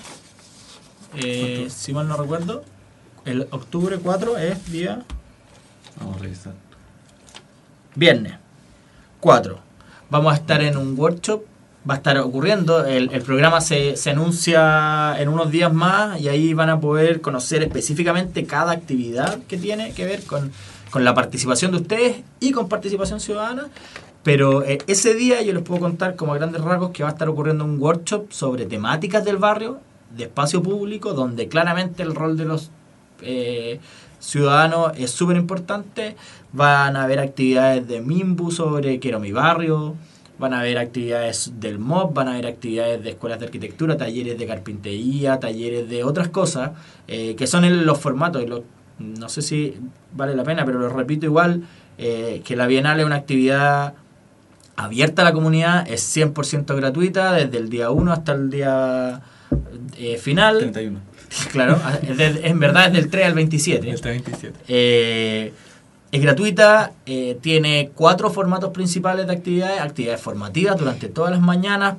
eh, 1.16 1.68
si 1.70 1.92
mal 1.92 2.08
no 2.08 2.16
recuerdo, 2.16 2.64
el 3.24 3.46
octubre 3.50 3.98
4 3.98 4.38
es 4.38 4.70
día 4.70 5.04
Vamos 5.98 6.16
a 6.16 6.18
revisar. 6.20 6.54
viernes 7.94 8.34
4. 9.20 9.58
Vamos 10.10 10.32
a 10.32 10.36
estar 10.36 10.60
en 10.60 10.76
un 10.76 10.98
workshop, 10.98 11.44
va 11.88 11.94
a 11.94 11.96
estar 11.98 12.16
ocurriendo, 12.18 12.84
el, 12.86 13.08
programa 13.22 13.60
se, 13.60 13.96
se 13.96 14.10
anuncia 14.10 15.20
en 15.20 15.28
unos 15.28 15.50
días 15.50 15.72
más 15.72 16.18
y 16.20 16.28
ahí 16.28 16.54
van 16.54 16.70
a 16.70 16.80
poder 16.80 17.20
conocer 17.20 17.62
específicamente 17.62 18.46
cada 18.46 18.72
actividad 18.72 19.38
que 19.48 19.58
tiene 19.58 19.92
que 19.92 20.06
ver 20.06 20.24
con, 20.24 20.50
con 20.90 21.04
la 21.04 21.12
participación 21.12 21.72
de 21.72 21.78
ustedes 21.78 22.22
y 22.40 22.52
con 22.52 22.68
participación 22.68 23.20
ciudadana. 23.20 23.68
Pero 24.22 24.64
eh, 24.64 24.78
ese 24.86 25.14
día 25.14 25.42
yo 25.42 25.52
les 25.52 25.62
puedo 25.62 25.80
contar 25.80 26.16
como 26.16 26.32
a 26.32 26.38
grandes 26.38 26.62
rasgos 26.62 26.90
que 26.92 27.02
va 27.02 27.10
a 27.10 27.12
estar 27.12 27.28
ocurriendo 27.28 27.64
un 27.64 27.78
workshop 27.78 28.32
sobre 28.32 28.64
temáticas 28.64 29.22
del 29.22 29.36
barrio, 29.36 29.80
de 30.16 30.24
espacio 30.24 30.62
público, 30.62 31.12
donde 31.12 31.48
claramente 31.48 32.02
el 32.02 32.14
rol 32.14 32.38
de 32.38 32.44
los 32.46 32.70
eh, 33.20 33.80
ciudadanos 34.20 34.92
es 34.96 35.10
súper 35.10 35.36
importante. 35.36 36.16
Van 36.52 36.96
a 36.96 37.02
haber 37.02 37.18
actividades 37.18 37.86
de 37.86 38.00
MIMBU 38.00 38.50
sobre 38.50 38.98
Quiero 38.98 39.20
mi 39.20 39.32
barrio, 39.32 39.96
van 40.38 40.52
a 40.52 40.60
haber 40.60 40.78
actividades 40.78 41.52
del 41.60 41.78
MOB, 41.78 42.12
van 42.12 42.28
a 42.28 42.32
haber 42.32 42.46
actividades 42.46 43.02
de 43.02 43.10
escuelas 43.10 43.38
de 43.38 43.46
arquitectura, 43.46 43.96
talleres 43.96 44.38
de 44.38 44.46
carpintería, 44.46 45.38
talleres 45.38 45.88
de 45.88 46.04
otras 46.04 46.28
cosas, 46.28 46.72
eh, 47.06 47.36
que 47.36 47.46
son 47.46 47.64
en 47.64 47.86
los 47.86 47.98
formatos. 47.98 48.44
no 48.98 49.28
sé 49.28 49.42
si 49.42 49.76
vale 50.12 50.34
la 50.34 50.44
pena, 50.44 50.64
pero 50.64 50.78
lo 50.78 50.88
repito 50.88 51.26
igual, 51.26 51.62
eh, 51.98 52.42
que 52.44 52.56
la 52.56 52.66
Bienal 52.66 53.00
es 53.00 53.06
una 53.06 53.16
actividad 53.16 53.94
abierta 54.76 55.22
a 55.22 55.24
la 55.26 55.32
comunidad, 55.32 55.88
es 55.88 56.02
100% 56.16 56.74
gratuita, 56.74 57.32
desde 57.32 57.58
el 57.58 57.68
día 57.68 57.90
1 57.90 58.12
hasta 58.12 58.32
el 58.32 58.50
día 58.50 59.22
eh, 59.96 60.18
final. 60.18 60.58
31. 60.58 61.00
Claro, 61.50 61.80
en 62.06 62.60
verdad 62.60 62.86
es 62.86 62.92
del 62.92 63.10
3 63.10 63.26
al 63.26 63.34
27. 63.34 63.90
El 63.90 64.00
27. 64.00 64.60
Eh, 64.68 65.52
es 66.14 66.22
gratuita, 66.22 66.92
eh, 67.06 67.36
tiene 67.40 67.90
cuatro 67.92 68.30
formatos 68.30 68.70
principales 68.70 69.26
de 69.26 69.32
actividades, 69.32 69.80
actividades 69.80 70.20
formativas 70.20 70.78
durante 70.78 71.08
todas 71.08 71.32
las 71.32 71.40
mañanas, 71.40 71.96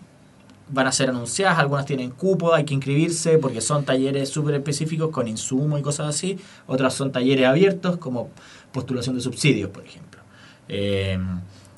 van 0.70 0.88
a 0.88 0.94
ser 0.94 1.10
anunciadas, 1.10 1.60
algunas 1.60 1.86
tienen 1.86 2.12
cupo, 2.12 2.54
hay 2.54 2.64
que 2.64 2.74
inscribirse 2.74 3.40
porque 3.40 3.60
son 3.60 3.84
talleres 3.84 4.30
súper 4.30 4.56
específicos 4.56 5.10
con 5.10 5.28
insumos 5.28 5.82
y 5.82 5.84
cosas 5.84 6.08
así, 6.08 6.40
otras 6.66 6.94
son 6.94 7.12
talleres 7.12 7.46
abiertos 7.46 7.98
como 7.98 8.30
postulación 8.72 9.18
de 9.18 9.22
subsidios, 9.22 9.70
por 9.70 9.84
ejemplo. 9.84 10.22
Eh, 10.70 11.20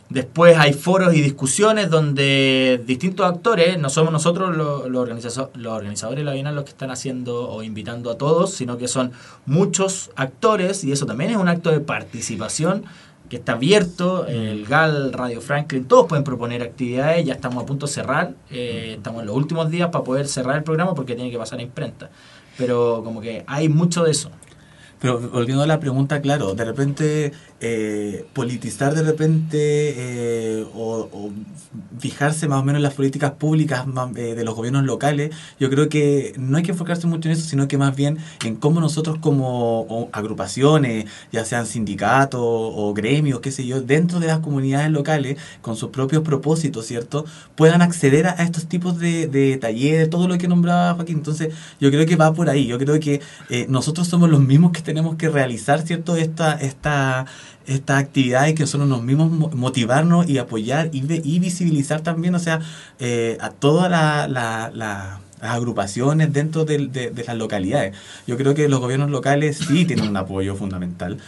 después 0.09 0.57
hay 0.57 0.73
foros 0.73 1.13
y 1.13 1.21
discusiones 1.21 1.89
donde 1.89 2.81
distintos 2.85 3.25
actores, 3.25 3.77
no 3.77 3.89
somos 3.89 4.11
nosotros 4.11 4.55
los, 4.55 4.89
los, 4.89 5.07
organizazo- 5.07 5.49
los 5.55 5.73
organizadores 5.73 6.21
de 6.21 6.25
la 6.25 6.33
Bienal 6.33 6.55
los 6.55 6.63
que 6.63 6.71
están 6.71 6.91
haciendo 6.91 7.49
o 7.49 7.63
invitando 7.63 8.09
a 8.11 8.17
todos, 8.17 8.53
sino 8.53 8.77
que 8.77 8.87
son 8.87 9.11
muchos 9.45 10.11
actores 10.15 10.83
y 10.83 10.91
eso 10.91 11.05
también 11.05 11.31
es 11.31 11.37
un 11.37 11.49
acto 11.49 11.71
de 11.71 11.79
participación 11.81 12.85
que 13.29 13.35
está 13.35 13.53
abierto, 13.53 14.25
el 14.25 14.65
GAL, 14.65 15.11
Radio 15.11 15.41
Franklin, 15.41 15.83
todos 15.83 16.07
pueden 16.07 16.23
proponer 16.23 16.61
actividades, 16.61 17.25
ya 17.25 17.33
estamos 17.33 17.61
a 17.61 17.65
punto 17.65 17.85
de 17.85 17.91
cerrar, 17.91 18.33
eh, 18.49 18.93
estamos 18.95 19.19
en 19.19 19.27
los 19.27 19.35
últimos 19.35 19.69
días 19.69 19.89
para 19.89 20.05
poder 20.05 20.29
cerrar 20.29 20.55
el 20.55 20.63
programa 20.63 20.95
porque 20.95 21.13
tiene 21.13 21.29
que 21.29 21.37
pasar 21.37 21.59
a 21.59 21.61
imprenta, 21.63 22.09
pero 22.57 23.01
como 23.03 23.19
que 23.19 23.43
hay 23.45 23.67
mucho 23.67 24.03
de 24.05 24.11
eso. 24.11 24.31
Pero 24.99 25.19
volviendo 25.19 25.61
a 25.61 25.67
la 25.67 25.79
pregunta, 25.79 26.21
claro, 26.21 26.55
de 26.55 26.65
repente 26.65 27.31
eh, 27.59 28.25
politizar 28.33 28.93
de 28.93 29.03
repente 29.03 29.57
eh, 29.59 30.65
o, 30.75 31.09
o 31.11 31.31
fijarse 31.99 32.47
más 32.47 32.59
o 32.59 32.63
menos 32.63 32.79
en 32.79 32.83
las 32.83 32.93
políticas 32.93 33.31
públicas 33.31 33.85
eh, 34.15 34.35
de 34.35 34.43
los 34.43 34.55
gobiernos 34.55 34.83
locales, 34.83 35.35
yo 35.59 35.69
creo 35.69 35.89
que 35.89 36.33
no 36.37 36.57
hay 36.57 36.63
que 36.63 36.71
enfocarse 36.71 37.07
mucho 37.07 37.29
en 37.29 37.33
eso, 37.33 37.47
sino 37.47 37.67
que 37.67 37.77
más 37.77 37.95
bien 37.95 38.17
en 38.45 38.55
cómo 38.55 38.79
nosotros 38.79 39.17
como 39.19 40.09
agrupaciones, 40.11 41.05
ya 41.31 41.45
sean 41.45 41.65
sindicatos 41.65 42.41
o 42.41 42.93
gremios, 42.93 43.39
qué 43.39 43.51
sé 43.51 43.65
yo, 43.65 43.81
dentro 43.81 44.19
de 44.19 44.27
las 44.27 44.39
comunidades 44.39 44.91
locales, 44.91 45.37
con 45.61 45.75
sus 45.75 45.89
propios 45.89 46.23
propósitos, 46.23 46.85
¿cierto? 46.85 47.25
Puedan 47.55 47.81
acceder 47.81 48.27
a, 48.27 48.31
estos 48.43 48.67
tipos 48.67 48.99
de, 48.99 49.27
de 49.27 49.57
talleres, 49.57 50.09
todo 50.09 50.27
lo 50.27 50.37
que 50.37 50.47
nombraba 50.47 50.93
Joaquín. 50.93 51.17
Entonces, 51.17 51.53
yo 51.79 51.89
creo 51.89 52.05
que 52.05 52.15
va 52.15 52.33
por 52.33 52.49
ahí. 52.49 52.67
Yo 52.67 52.77
creo 52.77 52.99
que 52.99 53.21
eh, 53.49 53.65
nosotros 53.69 54.07
somos 54.07 54.29
los 54.29 54.41
mismos 54.41 54.71
que 54.71 54.81
tenemos 54.81 55.15
que 55.15 55.29
realizar, 55.29 55.81
¿cierto? 55.81 56.15
Esta, 56.15 56.53
esta, 56.53 57.25
estas 57.67 58.01
actividades 58.01 58.55
que 58.55 58.65
son 58.65 58.87
los 58.89 59.03
mismos 59.03 59.31
mo- 59.31 59.49
motivarnos 59.53 60.27
y 60.29 60.37
apoyar 60.39 60.89
y, 60.93 61.03
y 61.23 61.39
visibilizar 61.39 62.01
también, 62.01 62.33
o 62.35 62.39
sea, 62.39 62.59
eh, 62.99 63.37
a 63.41 63.51
todas 63.51 63.91
la, 63.91 64.27
la- 64.27 64.71
la- 64.73 65.19
las 65.41 65.51
agrupaciones 65.51 66.33
dentro 66.33 66.65
de, 66.65 67.13
las 67.27 67.37
localidades. 67.37 67.95
Yo 68.25 68.37
creo 68.37 68.55
que 68.55 68.67
los 68.67 68.79
gobiernos 68.79 69.11
locales 69.11 69.57
sí 69.57 69.85
tienen 69.87 70.07
un 70.09 70.17
apoyo 70.17 70.55
fundamental. 70.55 71.19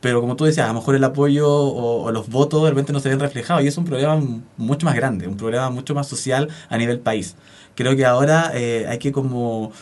Pero 0.00 0.20
como 0.20 0.36
tú 0.36 0.44
decías, 0.44 0.64
a 0.66 0.68
lo 0.68 0.74
mejor 0.78 0.94
el 0.94 1.02
apoyo 1.04 1.48
o, 1.50 2.10
los 2.12 2.28
votos 2.30 2.62
de 2.62 2.70
repente 2.70 2.92
no 2.92 3.00
se 3.00 3.08
ven 3.08 3.18
reflejados 3.20 3.64
y 3.64 3.66
es 3.66 3.76
un 3.76 3.84
problema 3.84 4.18
mucho 4.56 4.86
más 4.86 4.94
grande, 4.94 5.26
un 5.26 5.36
problema 5.36 5.70
mucho 5.70 5.92
más 5.94 6.06
social 6.06 6.48
a 6.70 6.78
nivel 6.78 7.00
país. 7.00 7.34
Creo 7.74 7.96
que 7.96 8.06
ahora 8.06 8.52
eh, 8.54 8.86
hay 8.88 8.98
que 8.98 9.10
como 9.12 9.72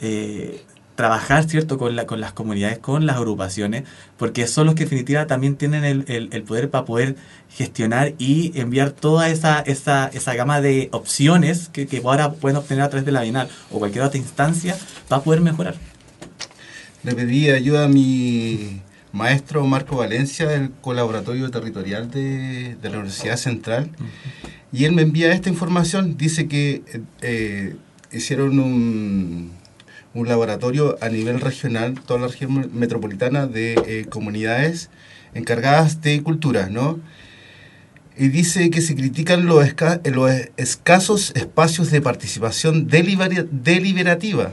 eh, 0.00 0.64
trabajar, 0.94 1.48
¿cierto?, 1.48 1.76
con, 1.78 1.96
la, 1.96 2.06
con 2.06 2.20
las 2.20 2.32
comunidades, 2.32 2.78
con 2.78 3.04
las 3.06 3.16
agrupaciones, 3.16 3.82
porque 4.16 4.46
son 4.46 4.66
los 4.66 4.74
que 4.76 4.84
en 4.84 4.88
definitiva 4.90 5.26
también 5.26 5.56
tienen 5.56 5.84
el, 5.84 6.04
el- 6.08 6.28
el 6.32 6.42
poder 6.44 6.70
para 6.70 6.84
poder 6.84 7.16
gestionar 7.50 8.14
y 8.18 8.52
enviar 8.60 8.90
toda 8.92 9.28
esa, 9.28 9.60
esa, 9.60 10.06
esa 10.14 10.34
gama 10.34 10.60
de 10.60 10.88
opciones 10.92 11.68
que, 11.72 11.86
que 11.86 11.98
ahora 12.04 12.32
pueden 12.32 12.56
obtener 12.58 12.84
a 12.84 12.90
través 12.90 13.04
de 13.04 13.12
la 13.12 13.22
Bienal 13.22 13.48
o 13.72 13.78
cualquier 13.80 14.04
otra 14.04 14.18
instancia 14.18 14.76
para 15.08 15.22
poder 15.22 15.40
mejorar. 15.40 15.74
Le 17.02 17.14
pedí 17.14 17.50
ayuda 17.50 17.84
a 17.84 17.88
mi 17.88 18.80
maestro 19.12 19.66
Marco 19.66 19.96
Valencia 19.96 20.48
del 20.48 20.70
colaboratorio 20.80 21.50
territorial 21.50 22.10
de, 22.10 22.76
de 22.80 22.88
la 22.90 22.98
Universidad 22.98 23.36
Central 23.36 23.90
y 24.72 24.84
él 24.86 24.92
me 24.92 25.02
envía 25.02 25.32
esta 25.32 25.48
información. 25.48 26.16
Dice 26.16 26.48
que 26.48 26.82
eh, 27.20 27.76
hicieron 28.10 28.58
un, 28.58 29.52
un 30.14 30.28
laboratorio 30.28 30.96
a 31.00 31.08
nivel 31.08 31.40
regional, 31.40 31.94
toda 32.06 32.20
la 32.20 32.28
región 32.28 32.70
metropolitana 32.72 33.46
de 33.46 33.74
eh, 33.86 34.06
comunidades 34.08 34.88
encargadas 35.34 36.00
de 36.02 36.22
cultura, 36.22 36.68
¿no? 36.70 37.00
Y 38.16 38.28
dice 38.28 38.70
que 38.70 38.80
se 38.80 38.94
critican 38.94 39.44
los, 39.46 39.64
esca- 39.66 40.00
los 40.08 40.30
escasos 40.56 41.32
espacios 41.34 41.90
de 41.90 42.00
participación 42.00 42.86
delibera- 42.88 43.44
deliberativa 43.50 44.52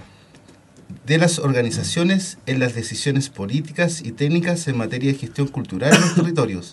de 1.06 1.18
las 1.20 1.38
organizaciones 1.38 2.40
en 2.48 2.60
las 2.60 2.74
decisiones 2.74 3.30
políticas 3.30 4.02
y 4.02 4.12
técnicas 4.12 4.68
en 4.68 4.78
materia 4.78 5.12
de 5.12 5.18
gestión 5.20 5.48
cultural 5.48 5.94
en 5.94 6.02
los 6.02 6.16
territorios. 6.16 6.72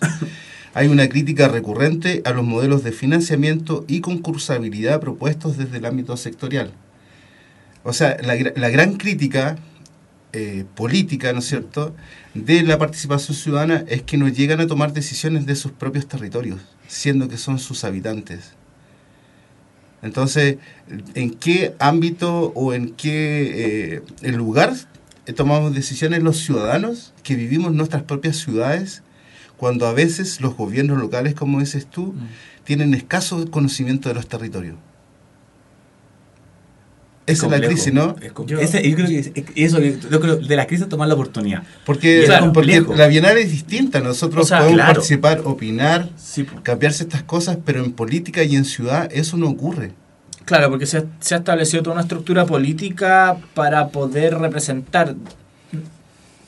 Hay 0.73 0.87
una 0.87 1.07
crítica 1.09 1.47
recurrente 1.47 2.21
a 2.25 2.31
los 2.31 2.43
modelos 2.43 2.83
de 2.83 2.91
financiamiento 2.91 3.85
y 3.87 4.01
concursabilidad 4.01 4.99
propuestos 4.99 5.57
desde 5.57 5.77
el 5.77 5.85
ámbito 5.85 6.17
sectorial. 6.17 6.71
O 7.83 7.93
sea, 7.93 8.17
la, 8.21 8.35
la 8.55 8.69
gran 8.69 8.97
crítica 8.97 9.57
eh, 10.31 10.63
política, 10.75 11.33
¿no 11.33 11.39
es 11.39 11.45
cierto?, 11.45 11.95
de 12.35 12.61
la 12.61 12.77
participación 12.77 13.35
ciudadana 13.35 13.83
es 13.87 14.03
que 14.03 14.15
no 14.15 14.27
llegan 14.27 14.59
a 14.59 14.67
tomar 14.67 14.93
decisiones 14.93 15.47
de 15.47 15.55
sus 15.55 15.71
propios 15.71 16.07
territorios, 16.07 16.61
siendo 16.87 17.27
que 17.27 17.37
son 17.37 17.57
sus 17.57 17.83
habitantes. 17.83 18.51
Entonces, 20.03 20.57
¿en 21.15 21.31
qué 21.31 21.73
ámbito 21.79 22.51
o 22.53 22.73
en 22.73 22.91
qué 22.91 24.03
eh, 24.21 24.31
lugar 24.31 24.75
tomamos 25.35 25.73
decisiones 25.73 26.21
los 26.21 26.37
ciudadanos 26.37 27.13
que 27.23 27.35
vivimos 27.35 27.73
nuestras 27.73 28.03
propias 28.03 28.37
ciudades 28.37 29.01
cuando 29.57 29.87
a 29.87 29.93
veces 29.93 30.41
los 30.41 30.55
gobiernos 30.55 30.99
locales, 30.99 31.33
como 31.33 31.59
dices 31.59 31.87
tú, 31.87 32.13
tienen 32.65 32.93
escaso 32.93 33.49
conocimiento 33.49 34.09
de 34.09 34.15
los 34.15 34.27
territorios? 34.27 34.75
Esa 37.31 37.45
es 37.45 37.51
la 37.51 37.57
complejo. 37.57 37.73
crisis, 37.73 37.93
¿no? 37.93 38.15
Es 38.21 38.31
Yo- 38.47 38.59
ese- 38.59 38.89
yo 38.89 38.95
creo 38.95 39.07
que 39.07 39.19
es- 39.19 39.31
eso, 39.55 39.79
yo 39.79 40.19
creo 40.19 40.35
de 40.37 40.55
la 40.55 40.67
crisis 40.67 40.87
tomar 40.89 41.07
la 41.07 41.13
oportunidad. 41.13 41.63
Porque, 41.85 42.27
la 42.27 43.07
Bienal 43.07 43.37
es 43.37 43.51
distinta. 43.51 43.99
Nosotros 43.99 44.45
O 44.45 44.47
sea, 44.47 44.59
podemos 44.59 44.77
claro. 44.77 44.93
participar, 44.93 45.41
opinar, 45.45 46.09
Sí, 46.17 46.45
cambiarse 46.63 47.03
estas 47.03 47.23
cosas, 47.23 47.57
pero 47.65 47.83
en 47.83 47.91
política 47.93 48.43
y 48.43 48.55
en 48.55 48.65
ciudad 48.65 49.09
eso 49.11 49.37
no 49.37 49.47
ocurre. 49.49 49.91
Claro, 50.45 50.69
porque 50.69 50.85
se, 50.87 51.05
se 51.19 51.35
ha 51.35 51.37
establecido 51.39 51.83
toda 51.83 51.93
una 51.93 52.01
estructura 52.01 52.45
política 52.45 53.37
para 53.53 53.89
poder 53.89 54.37
representar 54.39 55.15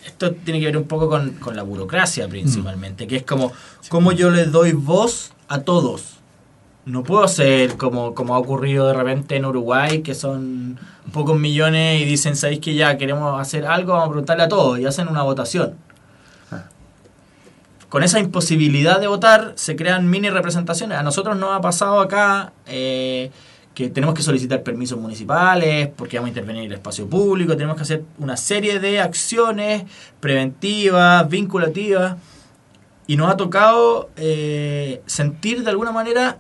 esto 0.06 0.32
tiene 0.32 0.60
que 0.60 0.66
ver 0.66 0.78
un 0.78 0.86
poco 0.86 1.08
con, 1.10 1.32
con 1.34 1.56
la 1.56 1.62
burocracia 1.64 2.28
principalmente, 2.28 3.06
que 3.08 3.18
es 3.18 3.24
como, 3.24 3.52
cómo 3.90 4.12
yo 4.12 4.32
le 4.32 4.46
doy 4.46 4.72
voz 4.72 5.32
a 5.48 5.60
todos. 5.62 6.18
No 6.86 7.04
puedo 7.04 7.28
ser 7.28 7.78
como, 7.78 8.16
como 8.16 8.34
ha 8.34 8.40
ocurrido 8.40 8.88
de 8.88 8.94
repente 8.94 9.36
en 9.36 9.46
Uruguay, 9.46 10.02
que 10.02 10.16
son 10.16 10.80
pocos 11.14 11.38
millones 11.40 12.02
y 12.02 12.06
dicen, 12.06 12.36
¿sabéis 12.36 12.60
que 12.60 12.74
ya 12.74 12.98
queremos 12.98 13.40
hacer 13.40 13.66
algo? 13.66 13.94
Vamos 13.94 14.08
a 14.08 14.10
preguntarle 14.10 14.44
a 14.44 14.50
todos 14.50 14.80
y 14.80 14.86
hacen 14.86 15.08
una 15.08 15.22
votación. 15.22 15.76
Con 17.90 18.04
esa 18.04 18.20
imposibilidad 18.20 19.02
de 19.02 19.08
votar 19.08 19.52
se 19.56 19.76
crean 19.76 20.10
mini 20.10 20.30
representaciones. 20.30 20.98
A 20.98 21.04
nosotros 21.04 21.38
nos 21.38 21.52
ha 21.52 21.60
pasado 21.60 22.00
acá 22.00 22.54
eh, 22.66 23.30
que 23.74 23.90
tenemos 23.90 24.16
que 24.16 24.24
solicitar 24.24 24.64
permisos 24.64 24.98
municipales 24.98 25.90
porque 25.96 26.18
vamos 26.18 26.28
a 26.28 26.30
intervenir 26.30 26.64
en 26.64 26.72
el 26.72 26.78
espacio 26.78 27.08
público, 27.08 27.56
tenemos 27.56 27.76
que 27.76 27.84
hacer 27.84 28.04
una 28.18 28.38
serie 28.38 28.80
de 28.80 29.02
acciones 29.02 29.84
preventivas, 30.20 31.28
vinculativas, 31.30 32.16
y 33.08 33.18
nos 33.18 33.30
ha 33.30 33.38
tocado 33.38 34.10
eh, 34.16 35.02
sentir 35.06 35.64
de 35.64 35.70
alguna 35.70 35.92
manera 35.92 36.38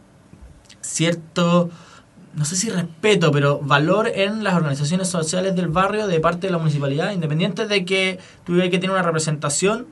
cierto, 0.81 1.69
no 2.35 2.45
sé 2.45 2.55
si 2.55 2.69
respeto, 2.69 3.31
pero 3.31 3.59
valor 3.59 4.07
en 4.13 4.43
las 4.43 4.55
organizaciones 4.55 5.07
sociales 5.07 5.55
del 5.55 5.67
barrio 5.67 6.07
de 6.07 6.19
parte 6.19 6.47
de 6.47 6.51
la 6.53 6.59
municipalidad, 6.59 7.11
independiente 7.11 7.67
de 7.67 7.85
que 7.85 8.19
tuviera 8.45 8.69
que 8.69 8.77
tener 8.79 8.91
una 8.91 9.03
representación 9.03 9.87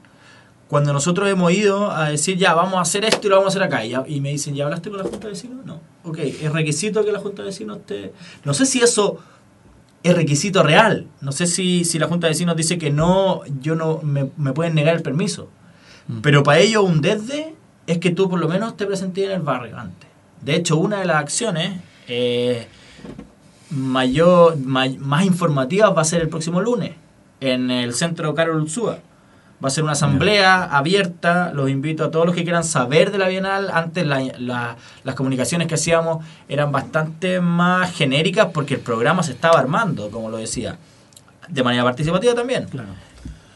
cuando 0.68 0.94
nosotros 0.94 1.28
hemos 1.30 1.52
ido 1.52 1.90
a 1.92 2.10
decir, 2.10 2.38
ya, 2.38 2.54
vamos 2.54 2.76
a 2.76 2.82
hacer 2.82 3.04
esto 3.04 3.26
y 3.26 3.30
lo 3.32 3.38
vamos 3.38 3.56
a 3.56 3.58
hacer 3.58 3.64
acá, 3.64 3.84
y, 3.86 3.90
ya- 3.90 4.04
y 4.08 4.22
me 4.22 4.30
dicen, 4.30 4.54
¿ya 4.54 4.66
hablaste 4.66 4.90
con 4.90 5.00
la 5.00 5.04
Junta 5.04 5.26
de 5.28 5.34
Vecinos? 5.34 5.66
No. 5.66 5.82
Ok, 6.04 6.20
es 6.20 6.52
requisito 6.54 7.04
que 7.04 7.12
la 7.12 7.20
Junta 7.20 7.42
de 7.42 7.48
Vecinos 7.48 7.80
te... 7.88 8.14
No 8.46 8.54
sé 8.54 8.66
si 8.68 8.80
eso 8.80 9.18
es 10.04 10.16
requisito 10.16 10.62
real. 10.64 11.08
No 11.22 11.32
sé 11.32 11.48
si, 11.48 11.84
si 11.86 11.98
la 12.00 12.08
Junta 12.08 12.28
de 12.28 12.32
Vecinos 12.34 12.56
dice 12.56 12.78
que 12.78 12.92
no, 12.92 13.42
yo 13.62 13.76
no, 13.76 14.00
me, 14.04 14.30
me 14.38 14.54
pueden 14.54 14.76
negar 14.76 14.96
el 14.96 15.02
permiso. 15.02 15.50
Pero 16.22 16.42
para 16.44 16.60
ello 16.60 16.84
un 16.84 17.02
desde 17.02 17.56
es 17.88 17.98
que 17.98 18.12
tú 18.12 18.30
por 18.30 18.40
lo 18.40 18.48
menos 18.48 18.78
te 18.78 18.86
presentes 18.86 19.26
en 19.26 19.32
el 19.32 19.42
barrio 19.42 19.76
antes. 19.78 20.09
De 20.42 20.56
hecho, 20.56 20.78
una 20.78 21.00
de 21.00 21.06
las 21.06 21.18
acciones 21.18 21.74
eh, 22.08 22.68
mayor, 23.70 24.58
may- 24.58 24.98
más 24.98 25.26
informativas 25.26 25.96
va 25.96 26.02
a 26.02 26.06
ser 26.06 26.22
el 26.22 26.30
próximo 26.30 26.62
lunes 26.62 26.94
en 27.42 27.72
el 27.72 27.94
centro 27.94 28.34
Carol 28.34 28.62
Ursúa. 28.62 29.00
Va 29.64 29.68
a 29.68 29.72
ser 29.72 29.84
una 29.84 29.92
asamblea 29.92 30.64
abierta, 30.64 31.52
los 31.54 31.70
invito 31.70 32.06
a 32.06 32.12
todos 32.12 32.26
los 32.26 32.34
que 32.34 32.44
quieran 32.44 32.64
saber 32.64 33.12
de 33.12 33.18
la 33.18 33.28
Bienal. 33.28 33.70
Antes 33.74 34.06
la- 34.06 34.22
la- 34.38 34.78
las 35.04 35.16
comunicaciones 35.16 35.68
que 35.68 35.76
hacíamos 35.76 36.26
eran 36.48 36.72
bastante 36.72 37.42
más 37.42 37.92
genéricas 37.94 38.48
porque 38.54 38.76
el 38.76 38.80
programa 38.80 39.22
se 39.22 39.34
estaba 39.34 39.60
armando, 39.60 40.10
como 40.12 40.30
lo 40.30 40.38
decía, 40.38 40.78
de 41.50 41.64
manera 41.64 41.84
participativa 41.84 42.34
también. 42.34 42.68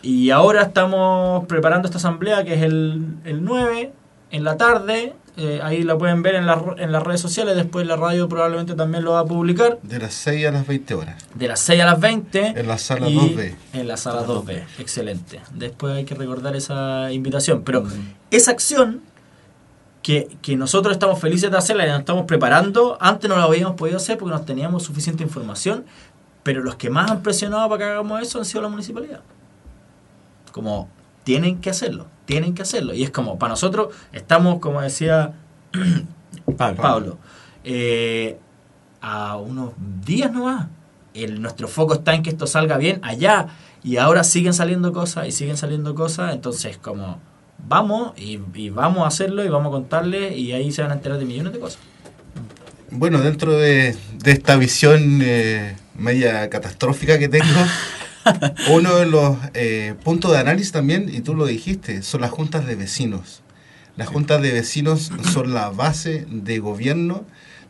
Y 0.02 0.30
ahora 0.32 0.63
estamos 0.63 1.46
preparando 1.48 1.88
esta 1.88 1.98
asamblea 1.98 2.44
que 2.44 2.56
es 2.56 2.62
el, 2.63 3.16
el 3.24 3.44
9 3.46 3.94
en 4.32 4.44
la 4.44 4.58
tarde. 4.58 5.13
Eh, 5.36 5.60
ahí 5.63 5.82
la 5.82 5.98
pueden 5.98 6.22
ver 6.22 6.36
en, 6.36 6.46
la- 6.46 6.75
en 6.78 6.92
las 6.92 7.02
redes 7.02 7.20
sociales. 7.20 7.56
Después 7.56 7.88
la 7.88 7.96
radio 7.96 8.30
probablemente 8.30 8.75
también 8.75 9.04
lo 9.04 9.13
va 9.13 9.22
a 9.22 9.25
publicar. 9.25 9.80
De 9.82 9.98
las 9.98 10.13
6 10.13 10.46
a 10.48 10.52
las 10.52 10.68
20 10.68 10.94
horas. 10.94 11.24
De 11.34 11.48
las 11.48 11.60
6 11.62 11.82
a 11.82 11.86
las 11.86 12.00
20. 12.00 12.48
En 12.60 12.68
la 12.68 12.78
sala 12.78 13.10
y 13.10 13.18
2B. 13.18 13.56
En 13.74 13.88
la 13.88 13.98
sala 13.98 14.25
2B. 14.28 14.63
Excelente. 14.78 15.42
Después 15.56 15.96
hay 15.96 16.06
que 16.06 16.13
recordar 16.13 16.56
esa 16.56 17.12
invitación. 17.12 17.63
Pero 17.63 17.84
esa 18.30 18.52
acción 18.52 19.02
que, 20.04 20.28
que 20.44 20.56
nosotros 20.56 20.92
estamos 20.94 21.20
felices 21.20 21.50
de 21.50 21.58
hacerla 21.58 21.86
y 21.86 21.90
nos 21.90 22.00
estamos 22.02 22.25
preparando, 22.25 22.98
antes 23.02 23.28
no 23.30 23.36
la 23.36 23.44
habíamos 23.46 23.75
podido 23.75 23.98
hacer 23.98 24.20
porque 24.20 24.36
no 24.36 24.42
teníamos 24.42 24.84
suficiente 24.84 25.24
información. 25.24 25.86
Pero 26.44 26.62
los 26.62 26.75
que 26.75 26.90
más 26.92 27.10
han 27.10 27.24
presionado 27.24 27.68
para 27.70 27.80
que 27.80 27.92
hagamos 27.92 28.22
eso 28.22 28.38
han 28.38 28.46
sido 28.46 28.62
la 28.62 28.68
municipalidad. 28.70 29.22
Como 30.52 30.90
tienen 31.24 31.60
que 31.62 31.70
hacerlo, 31.72 32.06
tienen 32.25 32.53
que 32.53 32.62
hacerlo. 32.62 32.94
Y 32.94 33.03
es 33.03 33.10
como, 33.10 33.38
para 33.38 33.51
nosotros, 33.51 33.94
estamos, 34.12 34.60
como 34.60 34.82
decía 34.82 35.34
Pablo. 36.58 36.82
Pablo, 36.82 37.18
eh, 37.63 38.38
a 39.02 39.38
unos 39.38 39.71
días 40.06 40.32
nomás. 40.32 40.67
El, 41.13 41.41
nuestro 41.41 41.67
foco 41.67 41.93
está 41.93 42.15
en 42.15 42.24
que 42.24 42.32
esto 42.32 42.48
salga 42.48 42.78
bien 42.78 43.00
allá. 43.04 43.48
Y 43.84 43.98
ahora 43.98 44.24
siguen 44.24 44.54
saliendo 44.54 44.93
cosas 44.93 45.28
y 45.28 45.32
siguen 45.32 45.58
saliendo 45.58 45.93
cosas. 45.93 46.34
Entonces, 46.34 46.78
como 46.78 47.19
vamos 47.67 48.13
y, 48.17 48.39
y 48.56 48.69
vamos 48.69 49.04
a 49.04 49.08
hacerlo 49.08 49.43
y 49.43 49.50
vamos 49.50 49.67
a 49.67 49.71
contarle 49.71 50.36
y 50.36 50.52
ahí 50.54 50.71
se 50.71 50.82
van 50.82 50.91
a 50.91 50.95
enterar 50.95 51.17
de 51.17 51.26
millones 51.26 51.54
de 51.54 51.60
cosas. 51.60 51.80
Bueno, 52.91 53.21
dentro 53.21 53.58
de, 53.58 53.95
de 54.24 54.32
esta 54.32 54.56
visión 54.56 55.19
eh, 55.24 55.76
media 55.98 56.50
catastrófica 56.50 57.17
que 57.17 57.28
tengo, 57.28 57.45
uno 58.72 58.96
de 58.96 59.06
los 59.06 59.38
eh, 59.54 59.96
puntos 60.04 60.32
de 60.32 60.38
análisis 60.38 60.72
también, 60.72 61.10
y 61.14 61.22
tú 61.22 61.36
lo 61.36 61.46
dijiste, 61.46 62.02
son 62.02 62.22
las 62.22 62.32
juntas 62.32 62.66
de 62.66 62.76
vecinos. 62.76 63.42
Las 63.96 64.08
juntas 64.08 64.42
de 64.42 64.52
vecinos 64.52 65.12
son 65.32 65.54
la 65.54 65.70
base 65.70 66.26
de 66.30 66.60
gobierno 66.60 67.26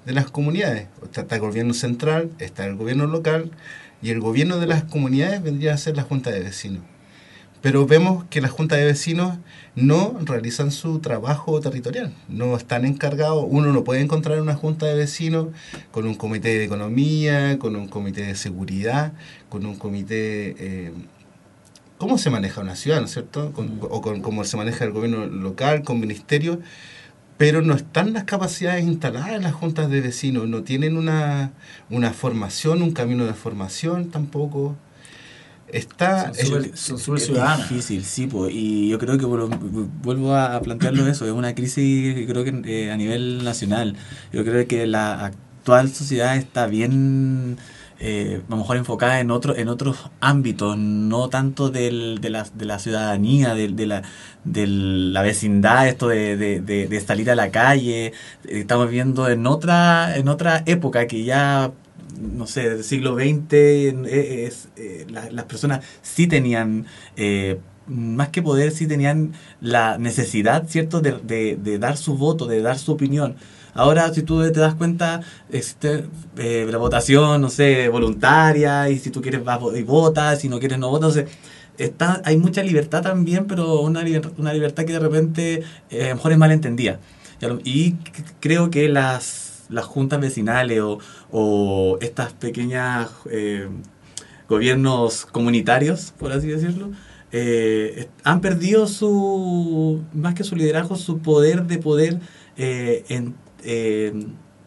de 0.06 0.14
las 0.14 0.30
comunidades. 0.30 0.88
Está, 1.04 1.22
está 1.22 1.36
el 1.36 1.42
gobierno 1.42 1.74
central, 1.74 2.32
está 2.40 2.66
el 2.66 2.76
gobierno 2.76 3.08
local, 3.08 3.52
y 4.02 4.10
el 4.10 4.20
gobierno 4.20 4.60
de 4.60 4.68
las 4.68 4.84
comunidades 4.84 5.42
vendría 5.42 5.74
a 5.74 5.78
ser 5.78 5.96
la 5.98 6.04
junta 6.04 6.30
de 6.30 6.42
vecinos. 6.42 6.84
Pero 7.64 7.88
vemos 7.88 8.26
que 8.30 8.42
las 8.42 8.52
juntas 8.52 8.78
de 8.78 8.84
vecinos 8.86 9.38
no 9.74 10.20
realizan 10.26 10.70
su 10.70 11.00
trabajo 11.00 11.62
territorial, 11.62 12.14
no 12.28 12.58
están 12.58 12.84
encargados, 12.84 13.46
uno 13.48 13.72
no 13.72 13.86
puede 13.86 14.02
encontrar 14.02 14.42
una 14.42 14.54
junta 14.54 14.86
de 14.86 14.96
vecinos 14.96 15.48
con 15.92 16.06
un 16.06 16.14
comité 16.16 16.50
de 16.60 16.66
economía, 16.66 17.58
con 17.60 17.78
un 17.78 17.88
comité 17.88 18.24
de 18.24 18.36
seguridad, 18.36 19.14
con 19.50 19.66
un 19.66 19.78
comité... 19.78 20.56
eh, 20.60 20.92
¿Cómo 21.98 22.18
se 22.18 22.30
maneja 22.30 22.60
una 22.60 22.76
ciudad, 22.76 23.00
no 23.00 23.06
es 23.06 23.14
cierto? 23.14 23.54
Con- 23.54 23.80
o 23.82 24.02
con 24.02 24.22
cómo 24.22 24.44
se 24.44 24.58
maneja 24.58 24.84
el 24.84 24.92
gobierno 24.92 25.26
local, 25.26 25.84
con 25.84 26.02
ministerios, 26.02 26.58
pero 27.38 27.62
no 27.62 27.76
están 27.76 28.14
las 28.14 28.26
capacidades 28.26 28.84
instaladas 28.86 29.30
en 29.32 29.44
las 29.44 29.54
juntas 29.54 29.90
de 29.90 30.02
vecinos, 30.02 30.48
no 30.50 30.64
tienen 30.64 30.98
una, 30.98 31.54
una 31.90 32.12
formación, 32.12 32.82
un 32.82 32.92
camino 32.92 33.26
de 33.26 33.34
formación 33.34 34.10
tampoco. 34.12 34.76
Está... 35.68 36.32
Son 36.76 37.00
súper- 37.00 37.20
ciudadanas. 37.20 37.70
difícil, 37.70 38.04
sí, 38.04 38.28
po, 38.28 38.48
y 38.50 38.90
yo 38.90 39.00
creo 39.00 39.18
que 39.18 39.26
vuelvo 39.26 40.36
a 40.36 40.60
plantearlo 40.62 41.08
eso, 41.08 41.26
es 41.26 41.32
una 41.32 41.56
crisis 41.56 42.14
que 42.16 42.28
creo 42.28 42.44
que 42.44 42.62
eh, 42.66 42.92
a 42.92 42.98
nivel 42.98 43.44
nacional. 43.44 43.96
Yo 44.32 44.44
creo 44.44 44.68
que 44.68 44.86
la 44.86 45.26
actual 45.26 45.90
sociedad 45.90 46.36
está 46.38 46.68
bien, 46.68 47.58
eh, 48.00 48.42
a 48.48 48.52
lo 48.52 48.58
mejor 48.58 48.78
enfocada 48.78 49.20
en 49.20 49.32
otro, 49.32 49.56
en 49.56 49.68
otros 49.70 50.12
ámbitos, 50.20 50.78
no 50.78 51.30
tanto 51.30 51.70
del, 51.72 52.20
de, 52.22 52.30
la, 52.30 52.46
de 52.54 52.66
la 52.66 52.78
ciudadanía, 52.78 53.56
de, 53.56 53.70
de 53.70 53.86
la, 53.88 54.04
de 54.44 54.68
la 54.68 55.22
vecindad, 55.24 55.88
esto 55.88 56.10
de, 56.10 56.38
de, 56.38 56.60
de- 56.62 56.88
de 56.88 57.02
salir 57.02 57.32
a 57.32 57.36
la 57.36 57.50
calle. 57.50 58.14
Estamos 58.48 58.90
viendo 58.92 59.28
en 59.30 59.48
otra, 59.48 60.18
en 60.18 60.28
otra 60.28 60.62
época 60.68 61.08
que 61.08 61.24
ya 61.24 61.72
no 62.20 62.48
sé, 62.48 62.70
del 62.70 62.84
siglo 62.84 63.16
XX, 63.16 63.90
eh, 63.90 64.46
es, 64.48 64.70
eh, 64.76 65.06
la- 65.10 65.30
las 65.32 65.46
personas 65.46 65.84
sí 66.02 66.28
tenían, 66.28 66.86
eh, 67.16 67.60
más 67.88 68.30
que 68.30 68.42
poder, 68.42 68.72
sí 68.72 68.88
tenían 68.88 69.34
la 69.62 69.98
necesidad, 69.98 70.68
¿cierto?, 70.68 71.02
de, 71.02 71.58
de- 71.58 71.78
dar 71.80 71.98
su 71.98 72.16
voto, 72.18 72.46
de 72.48 72.62
dar 72.62 72.78
su 72.80 72.92
opinión. 72.94 73.36
Ahora, 73.74 74.14
si 74.14 74.22
tú 74.24 74.40
te 74.52 74.60
das 74.60 74.76
cuenta, 74.76 75.22
existe 75.52 76.06
eh, 76.38 76.68
la 76.72 76.78
votación, 76.78 77.42
no 77.42 77.50
sé, 77.50 77.90
voluntaria, 77.90 78.90
y 78.90 79.00
si 79.00 79.10
tú 79.10 79.22
quieres 79.22 79.44
vas 79.44 79.60
y 79.76 79.82
votas, 79.84 80.40
si 80.42 80.48
no 80.50 80.60
quieres 80.60 80.78
no 80.80 80.90
votas. 80.90 81.16
Entonces, 81.18 81.38
está, 81.78 82.22
hay 82.26 82.38
mucha 82.38 82.62
libertad 82.64 83.02
también, 83.02 83.46
pero 83.48 83.82
una, 83.82 84.04
una 84.38 84.54
libertad 84.54 84.86
que 84.86 84.94
de 84.94 85.00
repente 85.00 85.64
a 85.92 85.96
lo 86.10 86.16
mejor 86.16 86.32
es 86.34 86.38
malentendida. 86.38 87.00
Y 87.66 87.96
creo 88.40 88.70
que 88.70 88.88
las, 88.90 89.53
las 89.70 89.86
juntas 89.86 90.20
vecinales 90.20 90.80
o, 90.82 91.00
o 91.32 91.98
estas 92.02 92.34
pequeñas 92.34 93.10
eh, 93.32 93.68
gobiernos 94.50 95.26
comunitarios, 95.26 96.14
por 96.18 96.32
así 96.32 96.48
decirlo, 96.48 96.92
eh, 97.32 98.08
han 98.24 98.42
perdido 98.42 98.88
su, 98.88 100.04
más 100.14 100.36
que 100.36 100.44
su 100.44 100.56
liderazgo, 100.56 100.96
su 100.96 101.20
poder 101.20 101.64
de 101.64 101.78
poder 101.80 102.20
eh, 102.58 103.04
en- 103.10 103.36
eh, 103.64 104.14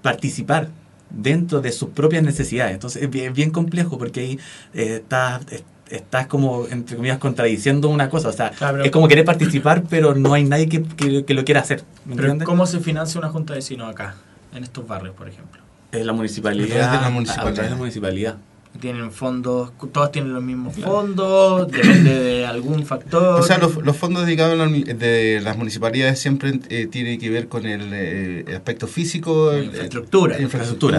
participar 0.02 0.68
dentro 1.10 1.60
de 1.60 1.70
sus 1.72 1.90
propias 1.90 2.22
necesidades. 2.24 2.74
Entonces 2.74 3.02
es 3.02 3.32
bien, 3.34 3.50
complejo 3.50 3.98
porque 3.98 4.20
ahí 4.20 4.38
eh, 4.74 4.96
estás, 5.02 5.42
es- 5.52 5.64
estás 5.90 6.26
como, 6.26 6.66
entre 6.66 6.96
comillas, 6.96 7.18
contradiciendo 7.18 7.88
una 7.88 8.08
cosa. 8.10 8.28
O 8.30 8.32
sea, 8.32 8.50
es 8.82 8.90
como 8.90 9.06
querer 9.06 9.24
participar, 9.24 9.84
pero 9.88 10.14
no 10.16 10.34
hay 10.34 10.42
nadie 10.44 10.68
que, 10.68 10.82
que- 10.82 11.24
que 11.24 11.34
lo 11.34 11.44
quiera 11.44 11.60
hacer. 11.60 11.84
¿Me 12.04 12.16
Pero 12.16 12.28
entiendes? 12.28 12.46
¿cómo 12.46 12.66
se 12.66 12.80
financia 12.80 13.20
una 13.20 13.28
junta 13.28 13.52
de 13.52 13.58
vecinos 13.58 13.88
acá, 13.88 14.16
en 14.56 14.64
estos 14.64 14.86
barrios, 14.86 15.14
por 15.14 15.28
ejemplo? 15.28 15.60
Es 15.92 16.04
la 16.04 16.12
municipalidad. 16.12 16.66
A 16.66 16.68
través 16.90 16.92
de 16.98 17.00
la 17.04 17.10
municipalidad. 17.10 17.48
A, 17.50 17.54
través 17.54 17.70
de 17.70 17.74
la 17.74 17.78
municipalidad. 17.78 18.36
tienen 18.80 19.10
fondos, 19.10 19.72
todos 19.90 20.12
tienen 20.12 20.34
los 20.34 20.42
mismos 20.42 20.76
fondos, 20.76 21.70
depende 21.72 22.12
de 22.12 22.46
algún 22.46 22.84
factor. 22.84 23.40
O 23.40 23.42
sea, 23.42 23.56
los, 23.56 23.76
los 23.76 23.96
fondos 23.96 24.26
dedicados 24.26 24.52
a 24.52 24.66
la- 24.66 24.66
de 24.68 25.40
las 25.42 25.56
municipalidades 25.56 26.18
siempre 26.20 26.60
eh, 26.68 26.86
tienen 26.86 27.18
que 27.18 27.30
ver 27.30 27.48
con 27.48 27.64
el 27.64 27.88
eh, 27.94 28.44
aspecto 28.54 28.86
físico, 28.86 29.52
el- 29.52 29.66
Infraestructura. 29.66 30.38
infraestructura, 30.42 30.98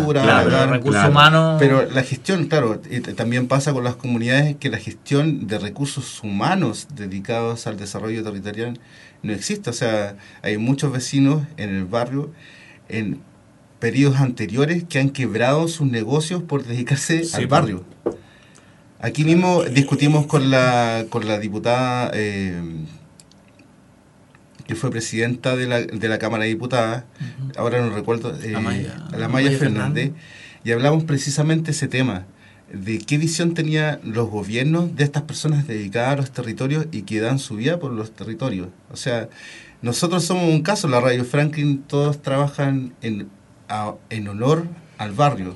recursos 0.66 0.90
claro. 0.96 1.12
humanos. 1.12 1.56
Pero 1.60 1.86
la 1.92 2.02
gestión, 2.02 2.46
claro, 2.48 2.82
también 3.16 3.48
pasa 3.48 3.74
con 3.74 3.84
las 3.84 3.96
comunidades 3.96 4.56
que 4.56 4.70
la 4.72 4.80
gestión 4.80 5.46
de 5.46 5.60
recursos 5.60 6.22
humanos 6.24 6.88
dedicados 6.96 7.68
al 7.68 7.78
desarrollo 7.78 8.24
territorial 8.24 8.80
no 9.22 9.34
existe. 9.34 9.70
O 9.70 9.74
sea, 9.74 10.16
hay 10.42 10.58
muchos 10.58 10.92
vecinos 10.92 11.44
en 11.58 11.76
el 11.76 11.86
barrio 11.86 12.32
en 12.90 13.20
periodos 13.80 14.20
anteriores 14.20 14.84
que 14.84 15.00
han 15.00 15.10
quebrado 15.10 15.68
sus 15.68 15.88
negocios 15.88 16.44
por 16.44 16.64
dedicarse 16.64 17.24
Sí, 17.24 17.36
al 17.36 17.48
barrio. 17.48 17.84
Aquí 19.00 19.24
mismo 19.24 19.64
discutimos 19.64 20.26
con 20.26 20.50
la, 20.50 21.06
con 21.10 21.28
la 21.28 21.38
diputada 21.38 22.10
eh, 22.14 22.60
que 24.66 24.76
fue 24.76 24.92
presidenta 24.92 25.56
de 25.56 25.68
la, 25.68 25.82
de 25.82 26.10
la 26.10 26.18
Cámara 26.20 26.44
de 26.44 26.50
Diputadas, 26.50 27.06
ahora 27.56 27.80
no 27.80 27.94
recuerdo, 27.94 28.36
eh, 28.42 28.52
la 28.52 28.60
Maya 28.60 29.52
Fernández. 29.52 29.60
Fernández, 29.60 30.12
y 30.64 30.72
hablamos 30.72 31.06
precisamente 31.06 31.72
ese 31.72 31.88
tema, 31.88 32.26
de 32.74 33.00
qué 33.00 33.18
visión 33.18 33.54
tenían 33.54 34.00
los 34.04 34.30
gobiernos 34.30 34.94
de 34.96 35.06
estas 35.06 35.24
personas 35.24 35.68
dedicadas 35.68 36.14
a 36.14 36.16
los 36.18 36.32
territorios 36.32 36.88
y 36.92 37.04
que 37.04 37.22
dan 37.22 37.40
su 37.40 37.56
vida 37.56 37.80
por 37.80 37.94
los 37.94 38.12
territorios. 38.12 38.68
O 38.92 38.98
sea, 38.98 39.30
nosotros 39.82 40.26
somos 40.26 40.44
un 40.44 40.64
caso, 40.64 40.90
la 40.90 41.00
Radio 41.00 41.24
Franklin, 41.24 41.84
todos 41.84 42.22
trabajan 42.22 42.94
en, 43.02 43.30
a- 43.70 43.96
en 44.10 44.28
honor 44.28 44.64
al 44.98 45.12
barrio, 45.12 45.56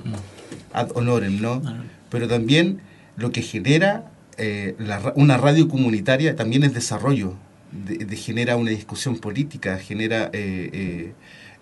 ad 0.72 0.90
honorem, 0.94 1.40
¿no? 1.40 1.62
Ah. 1.64 1.82
Pero 2.10 2.28
también 2.28 2.80
lo 3.16 3.30
que 3.32 3.42
genera 3.42 4.10
eh, 4.38 4.74
la 4.78 5.12
una 5.16 5.36
radio 5.36 5.68
comunitaria 5.68 6.34
también 6.36 6.62
es 6.64 6.72
desarrollo, 6.74 7.34
de, 7.70 7.98
de- 8.04 8.16
genera 8.16 8.56
una 8.56 8.70
discusión 8.70 9.18
política, 9.18 9.78
genera 9.78 10.24
eh, 10.32 10.70
eh, 10.72 11.12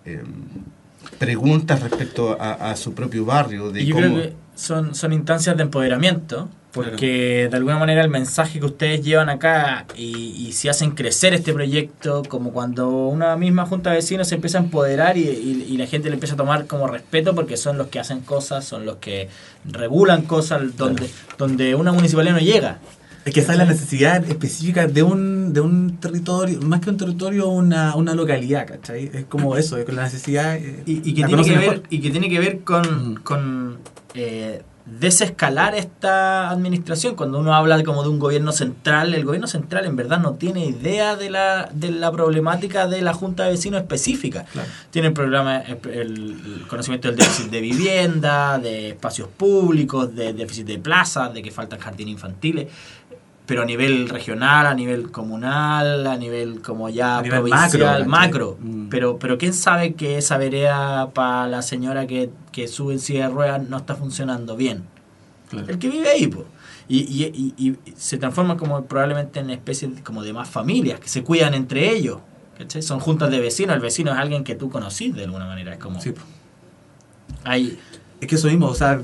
eh, 0.07 0.23
preguntas 1.19 1.81
respecto 1.83 2.37
a, 2.41 2.71
a 2.71 2.77
su 2.77 2.95
propio 2.95 3.25
barrio, 3.25 3.71
de 3.71 3.83
Y 3.83 3.87
yo 3.87 3.95
cómo... 3.97 4.07
creo 4.09 4.23
que 4.23 4.33
son, 4.55 4.95
son 4.95 5.13
instancias 5.13 5.57
de 5.57 5.63
empoderamiento, 5.63 6.49
porque 6.73 7.49
de 7.51 7.57
alguna 7.57 7.79
manera 7.79 8.01
el 8.03 8.09
mensaje 8.11 8.61
que 8.61 8.67
ustedes 8.67 9.03
llevan 9.03 9.29
acá 9.29 9.87
y, 9.97 10.05
y 10.47 10.53
si 10.53 10.69
hacen 10.69 10.93
crecer 10.93 11.35
este 11.35 11.53
proyecto, 11.53 12.23
como 12.29 12.53
cuando 12.53 12.89
una 12.89 13.37
misma 13.37 13.67
junta 13.67 13.91
de 13.91 13.97
vecinos 13.97 14.29
se 14.29 14.37
empieza 14.37 14.59
a 14.59 14.63
empoderar 14.63 15.17
y, 15.17 15.23
y- 15.23 15.67
y 15.69 15.77
la 15.77 15.87
gente 15.87 16.09
le 16.09 16.15
empieza 16.15 16.35
a 16.35 16.37
tomar 16.37 16.67
como 16.67 16.87
respeto 16.87 17.35
porque 17.35 17.57
son 17.57 17.77
los 17.77 17.89
que 17.89 17.99
hacen 17.99 18.21
cosas, 18.21 18.65
son 18.65 18.87
los 18.87 18.97
que 18.97 19.29
regulan 19.65 20.23
cosas 20.23 20.77
donde, 20.77 21.09
donde 21.39 21.75
una 21.75 21.93
municipalidad 21.93 22.35
no 22.35 22.41
llega. 22.41 22.79
Es 23.25 23.35
que 23.35 23.41
esa 23.41 23.53
es 23.53 23.59
la 23.59 23.67
necesidad 23.67 24.25
específica 24.25 24.87
de 24.87 25.03
un, 25.03 25.53
de 25.53 25.61
un 25.61 25.99
territorio, 25.99 26.59
más 26.63 26.81
que 26.81 26.89
un 26.89 26.97
territorio, 26.97 27.49
una, 27.49 27.95
una 27.95 28.15
localidad, 28.15 28.67
¿cachai? 28.67 29.11
Es 29.13 29.25
como 29.27 29.57
eso, 29.59 29.77
es 29.77 29.85
con 29.85 29.97
la 29.97 30.05
necesidad. 30.05 30.57
eh, 30.57 30.83
Y, 30.87 31.11
y 31.11 31.15
que 31.15 31.25
tiene 31.25 31.45
que 31.45 31.51
mejor. 31.57 31.75
ver, 31.75 31.83
y 31.91 32.01
que 32.01 32.11
tiene 32.11 32.31
que 32.31 32.39
ver 32.39 32.61
con, 32.61 33.17
con 33.23 33.77
eh, 34.15 34.63
desescalar 34.87 35.75
esta 35.75 36.51
administración. 36.51 37.14
Cuando 37.14 37.38
uno 37.38 37.55
habla 37.55 37.83
como 37.83 38.03
de 38.03 38.09
un 38.09 38.19
gobierno 38.19 38.53
central, 38.53 39.14
el 39.14 39.25
gobierno 39.25 39.47
central 39.47 39.85
en 39.87 39.97
verdad 39.97 40.19
no 40.19 40.35
tiene 40.35 40.64
idea 40.64 41.16
de 41.16 41.31
la, 41.31 41.71
de 41.73 41.90
la 41.90 42.11
problemática 42.11 42.87
de 42.87 43.03
la 43.03 43.14
Junta 43.14 43.45
de 43.45 43.51
Vecinos 43.51 43.81
específica. 43.81 44.45
Claro. 44.53 44.69
Tiene 44.90 45.09
el 45.09 45.14
problema, 45.14 45.59
el, 45.59 45.79
el 45.93 46.64
conocimiento 46.69 47.09
del 47.09 47.16
déficit 47.16 47.51
de 47.51 47.61
vivienda, 47.61 48.59
de 48.59 48.90
espacios 48.90 49.29
públicos, 49.29 50.14
de 50.14 50.33
déficit 50.33 50.66
de 50.66 50.79
plazas, 50.79 51.33
de 51.33 51.43
que 51.43 51.51
faltan 51.51 51.79
jardines 51.79 52.12
infantiles. 52.12 52.69
Pero 53.51 53.63
a 53.63 53.65
nivel 53.65 54.09
regional, 54.09 54.65
a 54.69 54.75
nivel 54.75 55.11
comunal, 55.11 56.07
a 56.07 56.17
nivel 56.17 56.63
como 56.63 56.89
ya 56.89 57.19
A 57.19 57.23
nivel 57.23 57.41
provincial, 57.41 58.07
macro, 58.07 58.57
macro. 58.57 58.59
Mm. 58.61 58.89
Pero, 58.91 59.19
pero 59.19 59.39
quién 59.39 59.53
sabe 59.53 59.95
que 59.95 60.19
esa 60.19 60.39
vereda 60.39 61.11
para 61.11 61.49
la 61.49 61.61
señora 61.63 62.07
que, 62.07 62.31
que 62.53 62.69
sube 62.69 62.93
en 62.93 63.01
silla 63.01 63.27
de 63.27 63.35
ruedas 63.35 63.69
no 63.69 63.77
está 63.79 63.97
funcionando 63.97 64.57
bien. 64.57 64.85
Claro. 65.49 65.67
El 65.69 65.81
que 65.81 65.89
vive 65.89 66.09
ahí, 66.09 66.29
pues. 66.29 66.47
Y, 66.87 66.99
y, 67.01 67.55
y, 67.59 67.69
y 67.71 67.77
se 67.97 68.19
transforma 68.19 68.57
como 68.57 68.85
probablemente 68.85 69.41
en 69.41 69.51
especie 69.51 69.89
de- 69.89 70.03
como 70.05 70.23
de 70.23 70.33
más 70.33 70.49
familias 70.49 71.01
que 71.01 71.09
se 71.09 71.25
cuidan 71.25 71.55
entre 71.55 71.91
ellos. 71.91 72.19
¿cachai? 72.57 72.83
Son 72.83 73.01
juntas 73.01 73.31
de 73.33 73.41
vecinos. 73.41 73.75
El 73.75 73.83
vecino 73.83 74.13
es 74.13 74.19
alguien 74.19 74.45
que 74.45 74.55
tú 74.55 74.71
conocís 74.71 75.13
de 75.15 75.25
alguna 75.25 75.47
manera. 75.47 75.73
Es 75.73 75.79
como. 75.81 76.01
Sí. 76.01 76.15
Hay, 77.43 77.79
Es 78.21 78.29
que 78.29 78.35
eso 78.35 78.49
mismo, 78.49 78.67
o 78.67 78.75
sea, 78.75 79.01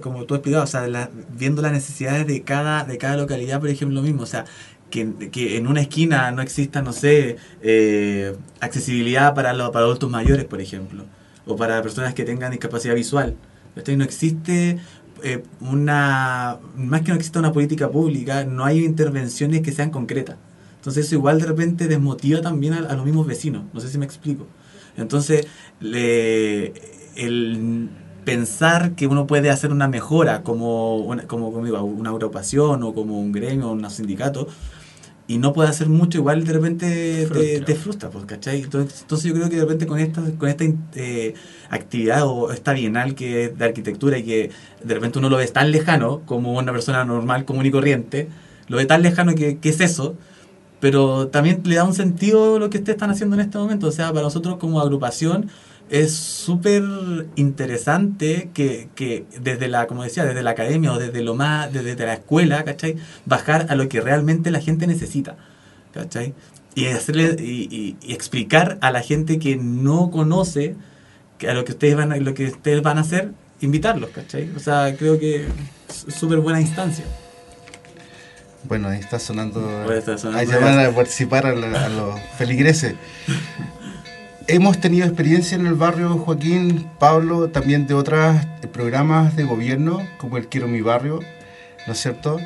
como 0.00 0.24
tú 0.24 0.34
explicabas, 0.34 0.74
o 0.74 0.88
sea, 0.88 1.10
viendo 1.38 1.62
las 1.62 1.72
necesidades 1.72 2.26
de 2.26 2.42
cada, 2.42 2.84
de 2.84 2.98
cada 2.98 3.16
localidad, 3.16 3.60
por 3.60 3.68
ejemplo, 3.68 4.00
lo 4.00 4.02
mismo, 4.02 4.22
o 4.22 4.26
sea, 4.26 4.44
que, 4.90 5.30
que 5.30 5.56
en 5.56 5.66
una 5.66 5.80
esquina 5.80 6.30
no 6.32 6.42
exista, 6.42 6.82
no 6.82 6.92
sé, 6.92 7.36
eh, 7.62 8.36
accesibilidad 8.60 9.34
para 9.34 9.52
los 9.52 9.70
para 9.70 9.84
adultos 9.84 10.10
mayores, 10.10 10.44
por 10.46 10.60
ejemplo, 10.60 11.04
o 11.46 11.56
para 11.56 11.80
personas 11.82 12.14
que 12.14 12.24
tengan 12.24 12.50
discapacidad 12.50 12.94
visual. 12.94 13.36
¿cachai? 13.74 13.96
No 13.96 14.04
existe 14.04 14.78
eh, 15.22 15.42
una, 15.60 16.58
más 16.76 17.02
que 17.02 17.10
no 17.10 17.14
exista 17.16 17.38
una 17.38 17.52
política 17.52 17.88
pública, 17.90 18.44
no 18.44 18.64
hay 18.64 18.84
intervenciones 18.84 19.62
que 19.62 19.72
sean 19.72 19.90
concretas. 19.90 20.36
Entonces 20.76 21.06
eso 21.06 21.16
igual 21.16 21.40
de 21.40 21.46
repente 21.46 21.88
desmotiva 21.88 22.40
también 22.40 22.74
a, 22.74 22.78
a 22.78 22.94
los 22.94 23.04
mismos 23.04 23.26
vecinos, 23.26 23.64
no 23.72 23.80
sé 23.80 23.88
si 23.88 23.98
me 23.98 24.06
explico. 24.06 24.46
Entonces, 24.96 25.46
le, 25.80 26.72
el 27.16 27.90
pensar 28.26 28.92
que 28.96 29.06
uno 29.06 29.26
puede 29.26 29.50
hacer 29.50 29.70
una 29.72 29.88
mejora 29.88 30.42
como 30.42 30.96
una, 30.98 31.26
como, 31.26 31.52
como 31.52 31.64
digo, 31.64 31.82
una 31.82 32.10
agrupación 32.10 32.82
o 32.82 32.92
como 32.92 33.18
un 33.18 33.32
gremio 33.32 33.68
o 33.68 33.72
un 33.72 33.88
sindicato 33.88 34.48
y 35.28 35.38
no 35.38 35.52
puede 35.52 35.68
hacer 35.68 35.88
mucho, 35.88 36.18
igual 36.18 36.44
de 36.44 36.52
repente 36.52 36.86
te, 36.86 37.26
Frustra. 37.26 37.64
te 37.64 37.74
frustra, 37.74 38.10
pues, 38.10 38.24
¿cachai? 38.26 38.62
Entonces, 38.62 39.00
entonces 39.02 39.28
yo 39.28 39.34
creo 39.34 39.48
que 39.48 39.56
de 39.56 39.62
repente 39.62 39.86
con 39.86 39.98
esta, 39.98 40.22
con 40.38 40.48
esta 40.48 40.64
eh, 40.94 41.34
actividad 41.70 42.26
o 42.26 42.52
esta 42.52 42.72
bienal 42.72 43.14
que 43.14 43.44
es 43.44 43.58
de 43.58 43.64
arquitectura 43.64 44.18
y 44.18 44.24
que 44.24 44.50
de 44.82 44.94
repente 44.94 45.18
uno 45.18 45.30
lo 45.30 45.36
ve 45.36 45.46
tan 45.46 45.70
lejano 45.70 46.22
como 46.26 46.52
una 46.52 46.72
persona 46.72 47.04
normal, 47.04 47.44
común 47.44 47.64
y 47.64 47.70
corriente, 47.70 48.28
lo 48.68 48.76
ve 48.76 48.86
tan 48.86 49.02
lejano 49.02 49.34
que, 49.34 49.58
que 49.58 49.68
es 49.68 49.80
eso, 49.80 50.16
pero 50.80 51.28
también 51.28 51.62
le 51.64 51.76
da 51.76 51.84
un 51.84 51.94
sentido 51.94 52.58
lo 52.58 52.70
que 52.70 52.78
ustedes 52.78 52.96
están 52.96 53.10
haciendo 53.10 53.34
en 53.36 53.40
este 53.40 53.56
momento. 53.56 53.86
O 53.86 53.92
sea, 53.92 54.12
para 54.12 54.22
nosotros 54.22 54.56
como 54.58 54.80
agrupación 54.80 55.48
es 55.90 56.14
súper 56.14 56.82
interesante 57.36 58.50
que, 58.54 58.88
que 58.94 59.24
desde 59.40 59.68
la, 59.68 59.86
como 59.86 60.02
decía, 60.02 60.24
desde 60.24 60.42
la 60.42 60.50
academia 60.50 60.92
o 60.92 60.98
desde 60.98 61.22
lo 61.22 61.34
más, 61.34 61.72
desde 61.72 61.94
la 62.04 62.14
escuela, 62.14 62.64
¿cachai? 62.64 62.96
Bajar 63.24 63.66
a 63.68 63.74
lo 63.76 63.88
que 63.88 64.00
realmente 64.00 64.50
la 64.50 64.60
gente 64.60 64.86
necesita, 64.86 65.36
¿cachai? 65.94 66.34
Y 66.74 66.86
hacerle 66.86 67.36
y, 67.38 67.68
y- 67.70 67.96
y 68.02 68.12
explicar 68.12 68.78
a 68.80 68.90
la 68.90 69.00
gente 69.00 69.38
que 69.38 69.56
no 69.56 70.10
conoce 70.10 70.74
que 71.38 71.48
a 71.48 71.54
lo 71.54 71.64
que 71.64 71.72
ustedes 71.72 71.94
van 71.96 72.12
a, 72.12 72.16
lo 72.16 72.34
que 72.34 72.46
ustedes 72.46 72.82
van 72.82 72.98
a 72.98 73.02
hacer, 73.02 73.30
invitarlos, 73.60 74.10
¿cachai? 74.10 74.50
O 74.56 74.58
sea, 74.58 74.94
creo 74.96 75.18
que 75.18 75.46
es 75.88 76.14
súper 76.14 76.38
buena 76.40 76.60
instancia. 76.60 77.04
Bueno, 78.64 78.88
ahí 78.88 78.98
está 78.98 79.18
sonando. 79.18 79.60
Ahí 79.88 79.98
está 79.98 80.18
sonando. 80.18 80.40
Ahí 80.40 80.46
se 80.46 80.58
van 80.58 80.78
a 80.80 80.90
participar 80.90 81.46
a, 81.46 81.54
la- 81.54 81.84
a 81.86 81.88
los 81.88 82.18
feligreses. 82.36 82.94
Hemos 84.48 84.78
tenido 84.78 85.04
experiencia 85.06 85.56
en 85.56 85.66
el 85.66 85.74
barrio 85.74 86.10
Joaquín, 86.18 86.88
Pablo, 87.00 87.48
también 87.48 87.88
de 87.88 87.94
otros 87.94 88.36
programas 88.72 89.34
de 89.34 89.42
gobierno, 89.42 90.00
como 90.18 90.36
el 90.36 90.46
Quiero 90.46 90.68
Mi 90.68 90.82
Barrio, 90.82 91.18
¿no 91.84 91.92
es 91.92 91.98
cierto? 91.98 92.38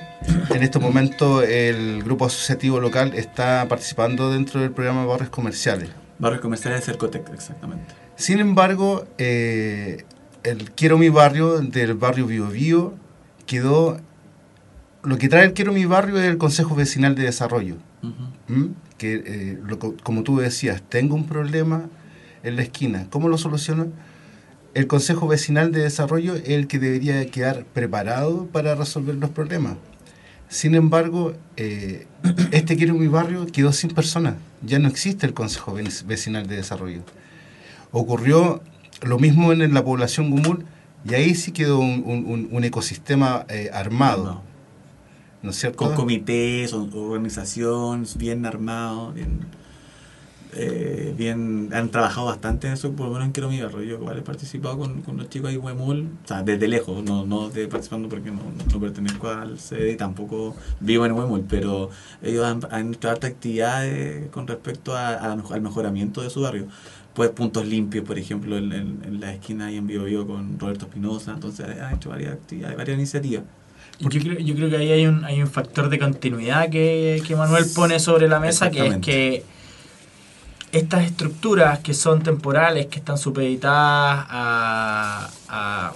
En 0.48 0.62
este 0.62 0.78
momento 0.78 1.42
el 1.42 2.02
grupo 2.02 2.24
asociativo 2.24 2.80
local 2.80 3.12
está 3.14 3.66
participando 3.68 4.32
dentro 4.32 4.62
del 4.62 4.70
programa 4.70 5.04
Barrios 5.04 5.28
Comerciales. 5.28 5.90
Barrios 6.18 6.40
comerciales 6.40 6.80
de 6.80 6.86
Cercotec, 6.86 7.28
exactamente. 7.34 7.92
Sin 8.16 8.40
embargo, 8.40 9.06
eh, 9.18 10.04
el 10.42 10.70
Quiero 10.70 10.96
Mi 10.96 11.10
Barrio 11.10 11.60
del 11.60 11.94
barrio 11.94 12.26
Bio 12.26 12.46
Bio 12.46 12.94
quedó... 13.44 14.00
Lo 15.02 15.18
que 15.18 15.28
trae 15.28 15.44
el 15.44 15.52
Quiero 15.52 15.74
Mi 15.74 15.84
Barrio 15.84 16.18
es 16.18 16.24
el 16.24 16.38
Consejo 16.38 16.74
Vecinal 16.74 17.14
de 17.14 17.24
Desarrollo. 17.24 17.76
¿Mm? 18.48 18.64
que 18.98 19.14
eh, 19.26 19.58
lo 19.66 19.78
como 19.78 20.22
tú 20.22 20.38
decías, 20.38 20.82
tengo 20.88 21.14
un 21.14 21.26
problema 21.26 21.84
en 22.42 22.56
la 22.56 22.62
esquina, 22.62 23.06
¿cómo 23.10 23.28
lo 23.28 23.36
soluciono? 23.38 23.88
El 24.72 24.86
Consejo 24.86 25.26
Vecinal 25.28 25.72
de 25.72 25.82
Desarrollo 25.82 26.34
es 26.36 26.48
el 26.48 26.66
que 26.66 26.78
debería 26.78 27.26
quedar 27.26 27.64
preparado 27.64 28.46
para 28.46 28.74
resolver 28.74 29.16
los 29.16 29.30
problemas. 29.30 29.74
Sin 30.48 30.74
embargo, 30.74 31.34
eh, 31.56 32.06
este 32.52 32.76
Quiero 32.76 32.94
Mi 32.94 33.08
Barrio 33.08 33.46
quedó 33.46 33.72
sin 33.72 33.90
personas, 33.90 34.34
ya 34.62 34.78
no 34.78 34.88
existe 34.88 35.26
el 35.26 35.34
Consejo 35.34 35.74
Ve- 35.74 35.88
Vecinal 36.06 36.46
de 36.46 36.56
Desarrollo. 36.56 37.02
Ocurrió 37.92 38.62
lo 39.02 39.18
mismo 39.18 39.52
en 39.52 39.74
la 39.74 39.84
población 39.84 40.30
Gumul 40.30 40.64
y 41.08 41.14
ahí 41.14 41.34
sí 41.34 41.52
quedó 41.52 41.78
un, 41.78 42.02
un- 42.06 42.24
un- 42.26 42.48
un 42.50 42.64
ecosistema 42.64 43.44
eh, 43.48 43.70
armado, 43.72 44.42
Con 45.88 45.94
comités, 45.94 46.72
o- 46.72 46.88
organización, 46.92 48.06
bien 48.16 48.44
armado, 48.44 49.12
bien, 49.12 49.40
eh, 50.52 51.14
bien, 51.16 51.70
han 51.72 51.90
trabajado 51.90 52.26
bastante 52.26 52.66
en 52.66 52.74
eso, 52.74 52.92
por 52.92 53.06
lo 53.06 53.12
menos 53.12 53.26
en 53.26 53.32
Quiero 53.32 53.48
mi 53.48 53.60
barrio. 53.62 53.82
Yo 53.82 53.94
igual 53.96 54.18
he 54.18 54.22
participado 54.22 54.78
con, 54.78 55.00
con 55.02 55.16
los 55.16 55.28
chicos 55.28 55.50
ahí 55.50 55.56
Huemul, 55.56 56.08
o 56.24 56.28
sea, 56.28 56.42
desde 56.42 56.68
lejos, 56.68 57.02
no, 57.04 57.24
no 57.24 57.48
de 57.50 57.68
participando 57.68 58.08
porque 58.08 58.30
no, 58.30 58.42
no 58.70 58.80
pertenezco 58.80 59.28
al 59.28 59.58
CD 59.58 59.92
y 59.92 59.96
tampoco 59.96 60.56
vivo 60.80 61.06
en 61.06 61.12
Huemul, 61.12 61.44
pero 61.48 61.90
ellos 62.22 62.44
han, 62.70 62.94
hecho 62.94 63.08
hartas 63.08 63.30
actividades 63.30 64.28
con 64.30 64.46
respecto 64.46 64.96
a, 64.96 65.14
al 65.16 65.60
mejoramiento 65.62 66.20
de 66.22 66.30
su 66.30 66.40
barrio. 66.42 66.66
Pues 67.14 67.30
puntos 67.30 67.66
limpios, 67.66 68.04
por 68.04 68.18
ejemplo, 68.18 68.56
en, 68.56 69.20
la 69.20 69.32
esquina 69.32 69.66
ahí 69.66 69.76
en 69.76 69.86
Bio 69.86 70.04
Bio 70.04 70.26
con 70.26 70.58
Roberto 70.58 70.86
Espinosa, 70.86 71.32
entonces 71.32 71.66
han 71.80 71.94
hecho 71.96 72.10
varias 72.10 72.34
actividades, 72.34 72.76
varias 72.76 72.96
iniciativas. 72.98 73.44
Yo 74.00 74.08
creo, 74.20 74.38
yo 74.38 74.54
creo 74.54 74.70
que 74.70 74.76
ahí 74.78 74.90
hay 74.92 75.06
un, 75.06 75.24
hay 75.24 75.42
un 75.42 75.48
factor 75.48 75.88
de 75.90 75.98
continuidad 75.98 76.70
que, 76.70 77.22
que 77.26 77.36
Manuel 77.36 77.66
pone 77.74 78.00
sobre 78.00 78.28
la 78.28 78.40
mesa, 78.40 78.70
que 78.70 78.78
es 78.78 78.84
que 79.02 79.44
estas 80.72 81.04
estructuras 81.04 81.80
que 81.80 81.92
son 81.94 82.22
temporales, 82.22 82.86
que 82.86 82.98
están 82.98 83.18
supeditadas 83.18 84.26
a, 84.30 85.28
a- 85.48 85.88
a 85.88 85.92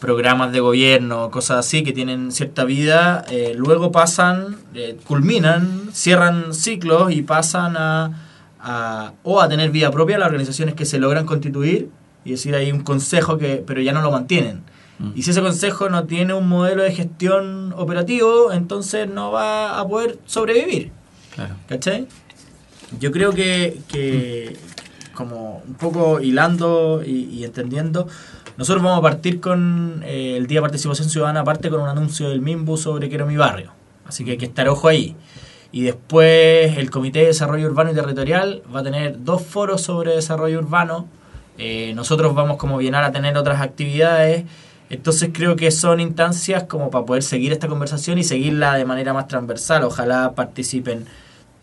programas 0.00 0.52
de 0.52 0.60
gobierno, 0.60 1.30
cosas 1.30 1.58
así, 1.58 1.82
que 1.82 1.92
tienen 1.92 2.30
cierta 2.30 2.64
vida, 2.64 3.24
eh, 3.30 3.54
luego 3.56 3.92
pasan, 3.92 4.56
eh, 4.74 4.96
culminan, 5.06 5.90
cierran 5.92 6.54
ciclos 6.54 7.12
y 7.12 7.22
pasan 7.22 7.76
a, 7.76 8.12
a- 8.60 9.12
o 9.24 9.40
a 9.40 9.48
tener 9.48 9.70
vida 9.70 9.90
propia 9.90 10.18
las 10.18 10.26
organizaciones 10.26 10.74
que 10.74 10.84
se 10.84 10.98
logran 10.98 11.26
constituir, 11.26 11.88
y 12.24 12.32
decir, 12.32 12.54
hay 12.54 12.72
un 12.72 12.80
consejo 12.80 13.38
que, 13.38 13.62
pero 13.66 13.80
ya 13.80 13.92
no 13.92 14.02
lo 14.02 14.10
mantienen. 14.10 14.62
Mm. 14.98 15.10
Y 15.14 15.22
si 15.22 15.30
ese 15.30 15.42
consejo 15.42 15.88
no 15.88 16.04
tiene 16.04 16.34
un 16.34 16.48
modelo 16.48 16.82
de 16.82 16.92
gestión 16.92 17.74
operativo, 17.76 18.52
entonces 18.52 19.08
no 19.08 19.32
va 19.32 19.78
a 19.78 19.86
poder 19.86 20.18
sobrevivir. 20.26 20.92
Claro. 21.34 21.54
¿Cachai? 21.68 22.06
Yo 22.98 23.10
creo 23.10 23.32
que, 23.32 23.80
que 23.88 24.56
como 25.14 25.62
un 25.66 25.74
poco 25.74 26.20
hilando 26.20 27.02
y, 27.04 27.24
y 27.24 27.44
entendiendo, 27.44 28.06
nosotros 28.56 28.82
vamos 28.82 29.00
a 29.00 29.02
partir 29.02 29.40
con 29.40 30.02
eh, 30.06 30.36
el 30.38 30.46
Día 30.46 30.58
de 30.58 30.62
Participación 30.62 31.10
Ciudadana, 31.10 31.40
aparte 31.40 31.68
con 31.68 31.80
un 31.80 31.88
anuncio 31.88 32.30
del 32.30 32.40
MIMBU 32.40 32.78
sobre 32.78 33.08
Quiero 33.10 33.26
mi 33.26 33.36
barrio. 33.36 33.72
Así 34.06 34.24
que 34.24 34.32
hay 34.32 34.38
que 34.38 34.46
estar 34.46 34.66
ojo 34.68 34.88
ahí. 34.88 35.14
Y 35.72 35.82
después 35.82 36.78
el 36.78 36.90
Comité 36.90 37.18
de 37.18 37.26
Desarrollo 37.26 37.66
Urbano 37.66 37.90
y 37.90 37.94
Territorial 37.94 38.62
va 38.74 38.80
a 38.80 38.82
tener 38.82 39.22
dos 39.24 39.42
foros 39.42 39.82
sobre 39.82 40.14
desarrollo 40.14 40.58
urbano. 40.58 41.06
Eh, 41.58 41.92
nosotros 41.94 42.34
vamos 42.34 42.56
como 42.56 42.78
Bienal 42.78 43.04
a 43.04 43.12
tener 43.12 43.36
otras 43.36 43.60
actividades. 43.60 44.44
Entonces 44.88 45.30
creo 45.32 45.56
que 45.56 45.70
son 45.70 46.00
instancias 46.00 46.64
como 46.64 46.90
para 46.90 47.04
poder 47.04 47.22
seguir 47.22 47.52
esta 47.52 47.66
conversación 47.68 48.18
y 48.18 48.24
seguirla 48.24 48.74
de 48.74 48.84
manera 48.84 49.12
más 49.12 49.26
transversal. 49.28 49.82
Ojalá 49.84 50.32
participen 50.34 51.06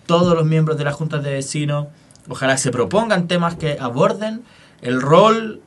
todos 0.05 0.35
los 0.35 0.45
miembros 0.45 0.77
de 0.77 0.83
las 0.83 0.95
juntas 0.95 1.23
de 1.23 1.31
vecinos. 1.31 1.87
Ojalá 2.27 2.57
se 2.57 2.71
propongan 2.71 3.27
temas 3.27 3.55
que 3.55 3.77
aborden 3.79 4.41
el 4.81 5.01
rol 5.01 5.61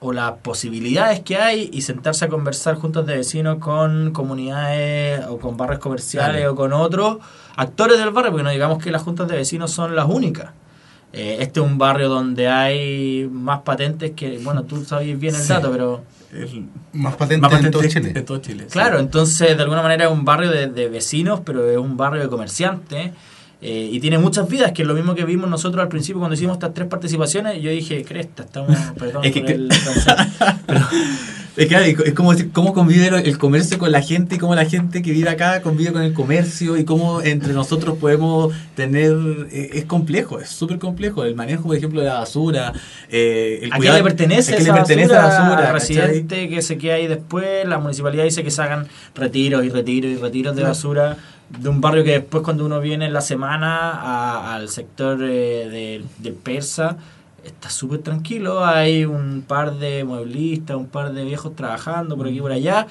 o 0.00 0.12
las 0.12 0.32
posibilidades 0.38 1.20
que 1.20 1.36
hay 1.36 1.70
y 1.72 1.82
sentarse 1.82 2.24
a 2.24 2.28
conversar 2.28 2.74
juntas 2.74 3.06
de 3.06 3.16
vecinos 3.16 3.58
con 3.58 4.12
comunidades 4.12 5.24
o 5.28 5.38
con 5.38 5.56
barrios 5.56 5.80
comerciales 5.80 6.46
o 6.46 6.54
con 6.54 6.72
otros 6.72 7.18
actores 7.56 7.98
del 7.98 8.10
barrio, 8.10 8.32
porque 8.32 8.42
no 8.44 8.50
digamos 8.50 8.82
que 8.82 8.90
las 8.90 9.02
juntas 9.02 9.28
de 9.28 9.36
vecinos 9.36 9.70
son 9.70 9.94
las 9.96 10.06
únicas. 10.06 10.50
Eh, 11.12 11.38
este 11.40 11.60
es 11.60 11.66
un 11.66 11.78
barrio 11.78 12.08
donde 12.08 12.48
hay 12.48 13.28
más 13.32 13.60
patentes 13.62 14.10
que, 14.14 14.38
bueno, 14.38 14.64
tú 14.64 14.84
sabes 14.84 15.18
bien 15.18 15.34
el 15.34 15.40
Sí. 15.40 15.48
dato, 15.48 15.70
pero 15.72 16.02
El- 16.32 16.66
Más 16.92 17.14
patente, 17.16 17.40
más 17.48 17.52
en 17.64 17.70
todo 17.70 17.82
patente 17.82 18.00
Chile. 18.00 18.12
de 18.12 18.22
todo 18.22 18.38
Chile. 18.38 18.64
sí. 18.66 18.72
Claro, 18.72 18.98
entonces 18.98 19.56
de 19.56 19.62
alguna 19.62 19.82
manera 19.82 20.06
es 20.06 20.10
un 20.10 20.24
barrio 20.24 20.50
de, 20.50 20.66
de 20.68 20.88
vecinos, 20.88 21.40
pero 21.44 21.70
es 21.70 21.78
un 21.78 21.96
barrio 21.96 22.22
de 22.22 22.28
comerciantes. 22.28 23.10
eh, 23.62 23.88
y 23.90 24.00
tiene 24.00 24.18
muchas 24.18 24.46
vidas, 24.48 24.72
que 24.72 24.82
es 24.82 24.88
lo 24.88 24.92
mismo 24.94 25.14
que 25.14 25.24
vimos 25.24 25.48
nosotros 25.48 25.82
al 25.82 25.88
principio 25.88 26.18
cuando 26.20 26.34
hicimos 26.34 26.56
estas 26.56 26.74
tres 26.74 26.88
participaciones. 26.88 27.62
Yo 27.62 27.70
dije, 27.70 28.04
cresta, 28.04 28.42
estamos. 28.42 28.76
Perdón, 28.98 29.24
Es 29.24 29.32
que- 29.32 29.40
por 29.40 29.50
el 29.50 29.72
francés, 29.72 30.14
pero- 30.66 30.86
Es, 31.56 31.68
que, 31.68 31.96
es 32.08 32.12
como 32.12 32.32
decir, 32.32 32.50
cómo 32.52 32.74
convive 32.74 33.08
el 33.08 33.38
comercio 33.38 33.78
con 33.78 33.90
la 33.90 34.02
gente 34.02 34.34
y 34.34 34.38
cómo 34.38 34.54
la 34.54 34.66
gente 34.66 35.00
que 35.00 35.10
vive 35.12 35.30
acá 35.30 35.62
convive 35.62 35.92
con 35.92 36.02
el 36.02 36.12
comercio 36.12 36.76
y 36.76 36.84
cómo 36.84 37.22
entre 37.22 37.54
nosotros 37.54 37.96
podemos 37.98 38.52
tener... 38.74 39.14
eh, 39.50 39.70
Es 39.72 39.84
complejo, 39.86 40.38
es 40.38 40.50
súper 40.50 40.78
complejo. 40.78 41.24
El 41.24 41.34
manejo, 41.34 41.62
por 41.64 41.76
ejemplo, 41.76 42.00
de 42.00 42.08
la 42.08 42.18
basura. 42.18 42.72
eh, 43.08 43.60
el 43.62 43.72
¿A 43.72 43.78
quién 43.78 43.94
le 43.94 44.02
pertenece, 44.02 44.52
¿a 44.52 44.56
quién 44.56 44.66
esa 44.66 44.74
le 44.74 44.80
pertenece 44.80 45.14
basura? 45.14 45.28
la 45.32 45.38
basura? 45.38 45.56
Al 45.68 45.72
¿cachai? 45.72 45.96
residente 45.96 46.48
que 46.50 46.60
se 46.62 46.76
queda 46.76 46.94
ahí 46.96 47.06
después. 47.06 47.66
La 47.66 47.78
municipalidad 47.78 48.24
dice 48.24 48.42
que 48.44 48.50
se 48.50 48.60
hagan 48.60 48.86
retiros 49.14 49.64
y 49.64 49.70
retiros 49.70 50.10
y 50.12 50.16
retiros 50.16 50.54
de 50.54 50.60
Claro. 50.60 50.74
basura 50.74 51.16
de 51.58 51.68
un 51.68 51.80
barrio 51.80 52.02
que 52.04 52.10
después 52.10 52.42
cuando 52.42 52.66
uno 52.66 52.80
viene 52.80 53.06
en 53.06 53.12
la 53.14 53.20
semana 53.22 53.92
a- 53.92 54.56
al 54.56 54.68
sector 54.68 55.22
eh, 55.22 55.68
de- 55.70 56.04
del 56.18 56.34
Persa 56.34 56.96
está 57.46 57.70
súper 57.70 58.00
tranquilo. 58.00 58.64
Hay 58.64 59.04
un 59.04 59.42
par 59.46 59.74
de 59.76 60.04
mueblistas, 60.04 60.76
un 60.76 60.86
par 60.86 61.12
de 61.12 61.24
viejos 61.24 61.54
trabajando 61.56 62.16
por 62.16 62.26
aquí 62.26 62.38
y 62.38 62.40
por 62.40 62.52
allá. 62.52 62.86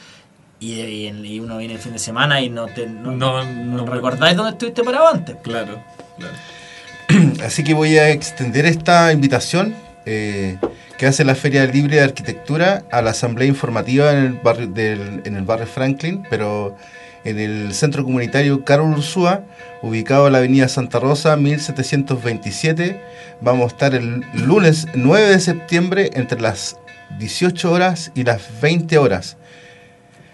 Y, 0.60 0.74
y- 0.74 1.08
y 1.36 1.40
uno 1.40 1.58
viene 1.58 1.74
el 1.76 1.80
fin 1.80 1.94
de 1.94 2.00
semana 2.00 2.42
y 2.42 2.50
no 2.50 2.66
te 2.68 2.88
no, 2.88 3.12
No, 3.12 3.44
no 3.44 3.84
no- 3.84 3.86
recordáis 3.86 4.36
dónde 4.38 4.52
estuviste 4.54 4.84
parado 4.84 5.08
antes. 5.10 5.36
Claro, 5.44 5.82
claro. 6.18 7.34
Así 7.46 7.64
que 7.64 7.74
voy 7.74 7.98
a 7.98 8.10
extender 8.10 8.66
esta 8.66 9.12
invitación 9.12 9.76
eh, 10.06 10.58
que 10.98 11.06
hace 11.08 11.24
la 11.26 11.36
Feria 11.36 11.66
Libre 11.66 11.98
de 11.98 12.04
Arquitectura 12.04 12.84
a 12.92 13.02
la 13.02 13.12
Asamblea 13.12 13.48
Informativa 13.48 14.12
en 14.12 14.18
el 14.18 14.34
barrio, 14.34 14.68
del, 14.68 15.22
en 15.26 15.36
el 15.36 15.44
barrio 15.44 15.68
Franklin, 15.68 16.24
pero 16.30 16.76
en 17.26 17.40
el 17.40 17.74
Centro 17.74 18.04
Comunitario 18.04 18.64
Carol 18.64 18.92
Ursúa, 18.92 19.44
ubicado 19.82 20.28
en 20.28 20.34
la 20.34 20.40
Avenida 20.40 20.68
Santa 20.68 21.00
Rosa, 21.00 21.36
1727. 21.36 23.02
Vamos 23.42 23.66
a 23.66 23.68
estar 23.68 23.96
el 23.96 24.24
lunes 24.34 24.88
9 24.94 25.28
de 25.28 25.40
septiembre 25.40 26.12
entre 26.14 26.40
las 26.40 26.78
18 27.20 27.72
horas 27.72 28.12
y 28.16 28.24
las 28.24 28.62
20 28.62 28.98
horas, 28.98 29.38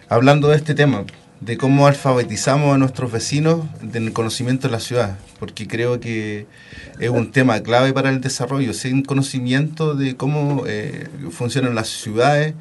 hablando 0.10 0.50
de 0.50 0.58
este 0.58 0.76
tema, 0.76 1.06
de 1.40 1.58
cómo 1.58 1.88
alfabetizamos 1.88 2.76
a 2.76 2.78
nuestros 2.78 3.12
vecinos 3.12 3.62
del 3.82 4.14
conocimiento 4.14 4.68
de 4.68 4.74
la 4.74 4.80
ciudad, 4.80 5.18
porque 5.42 5.68
creo 5.68 6.00
que 6.00 6.46
es 7.00 7.10
un 7.10 7.32
tema 7.32 7.62
clave 7.62 7.94
para 7.94 8.12
el 8.12 8.22
desarrollo, 8.22 8.76
sin 8.76 9.02
conocimiento 9.02 9.96
de 9.96 10.16
cómo 10.16 10.66
eh, 10.68 11.08
funcionan 11.32 11.74
las 11.74 11.88
ciudades. 11.88 12.54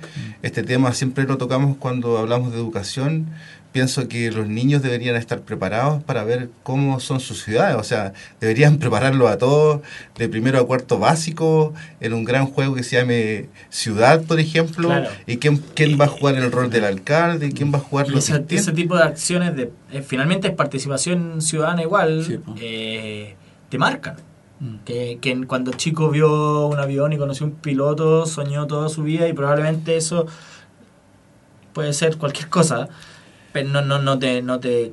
Este 0.43 0.63
tema 0.63 0.95
siempre 0.95 1.25
lo 1.25 1.37
tocamos 1.37 1.77
cuando 1.77 2.17
hablamos 2.17 2.53
de 2.53 2.57
educación. 2.59 3.27
Pienso 3.73 4.09
que 4.09 4.31
los 4.33 4.49
niños 4.49 4.81
deberían 4.81 5.15
estar 5.17 5.43
preparados 5.43 6.03
para 6.05 6.25
ver 6.25 6.49
cómo 6.63 7.01
son 7.01 7.21
sus 7.21 7.45
ciudades, 7.45 7.77
o 7.77 7.85
sea, 7.85 8.15
deberían 8.41 8.79
prepararlo 8.83 9.29
a 9.29 9.37
todos 9.37 9.83
de 10.17 10.31
primero 10.31 10.59
a 10.59 10.67
cuarto 10.67 10.99
básico 10.99 11.75
en 12.01 12.15
un 12.15 12.25
gran 12.25 12.47
juego 12.47 12.75
que 12.75 12.83
se 12.83 12.97
llame 12.97 13.47
Ciudad, 13.69 14.23
por 14.23 14.41
ejemplo, 14.41 14.89
Claro. 14.89 15.11
y 15.27 15.37
quién, 15.37 15.59
quién 15.75 16.01
va 16.01 16.07
a 16.07 16.09
jugar 16.09 16.37
el 16.37 16.51
rol 16.51 16.71
del 16.71 16.85
alcalde, 16.85 17.53
quién 17.53 17.73
va 17.73 17.77
a 17.77 17.83
jugar 17.83 18.07
Y 18.09 18.13
los 18.13 18.31
ese, 18.31 18.43
ese 18.49 18.73
tipo 18.73 18.97
de 18.97 19.03
acciones 19.05 19.55
de 19.55 19.71
eh, 19.93 20.03
finalmente 20.03 20.49
es 20.49 20.55
participación 20.55 21.41
ciudadana 21.43 21.83
igual 21.83 22.25
Sí, 22.25 22.39
eh, 22.61 23.37
te 23.69 23.79
marcan. 23.79 24.17
Mm. 24.61 24.77
que, 24.85 25.19
que 25.23 25.47
cuando 25.47 25.73
chico 25.73 26.11
vio 26.11 26.67
un 26.67 26.79
avión 26.79 27.15
y 27.15 27.17
conoció 27.17 27.47
un 27.47 27.53
piloto 27.53 28.27
soñó 28.27 28.67
toda 28.67 28.91
su 28.91 29.03
vida 29.03 29.27
y 29.27 29.33
probablemente 29.33 29.97
eso 29.97 30.27
puede 31.73 31.95
ser 31.95 32.19
cualquier 32.19 32.49
cosa 32.51 32.89
pero 33.53 33.71
no, 33.71 33.81
no, 33.81 33.99
no 33.99 34.19
te 34.19 34.43
no 34.43 34.61
te 34.61 34.93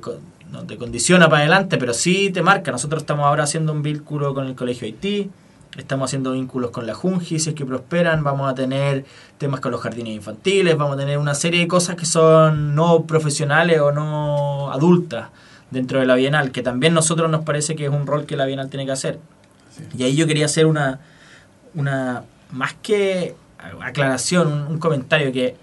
no 0.50 0.64
te 0.64 0.76
condiciona 0.78 1.28
para 1.28 1.42
adelante 1.42 1.76
pero 1.76 1.92
sí 1.92 2.30
te 2.30 2.42
marca. 2.42 2.70
Nosotros 2.72 3.02
estamos 3.02 3.26
ahora 3.26 3.44
haciendo 3.44 3.72
un 3.72 3.82
vínculo 3.82 4.32
con 4.32 4.46
el 4.46 4.54
colegio 4.54 4.86
Haití 4.86 5.30
Estamos 5.76 6.08
haciendo 6.08 6.32
vínculos 6.32 6.70
con 6.70 6.86
la 6.86 6.94
Junji, 6.94 7.38
si 7.38 7.50
es 7.50 7.54
que 7.54 7.64
prosperan, 7.64 8.24
vamos 8.24 8.50
a 8.50 8.54
tener 8.54 9.04
temas 9.36 9.60
con 9.60 9.70
los 9.70 9.80
jardines 9.80 10.14
infantiles, 10.14 10.76
vamos 10.76 10.94
a 10.94 10.98
tener 10.98 11.18
una 11.18 11.34
serie 11.34 11.60
de 11.60 11.68
cosas 11.68 11.94
que 11.94 12.06
son 12.06 12.74
no 12.74 13.04
profesionales 13.04 13.78
o 13.80 13.92
no 13.92 14.72
adultas 14.72 15.28
dentro 15.70 16.00
de 16.00 16.06
la 16.06 16.14
Bienal, 16.14 16.50
que 16.50 16.62
también 16.62 16.94
nosotros 16.94 17.30
nos 17.30 17.44
parece 17.44 17.76
que 17.76 17.84
es 17.84 17.90
un 17.90 18.06
rol 18.06 18.24
que 18.26 18.36
la 18.36 18.46
Bienal 18.46 18.70
tiene 18.70 18.86
que 18.86 18.92
hacer. 18.92 19.20
Y 19.96 20.02
ahí 20.04 20.16
yo 20.16 20.26
quería 20.26 20.46
hacer 20.46 20.66
una, 20.66 21.00
una 21.74 22.24
más 22.50 22.74
que 22.74 23.36
aclaración, 23.80 24.48
un, 24.48 24.66
un 24.66 24.78
comentario, 24.78 25.32
que 25.32 25.56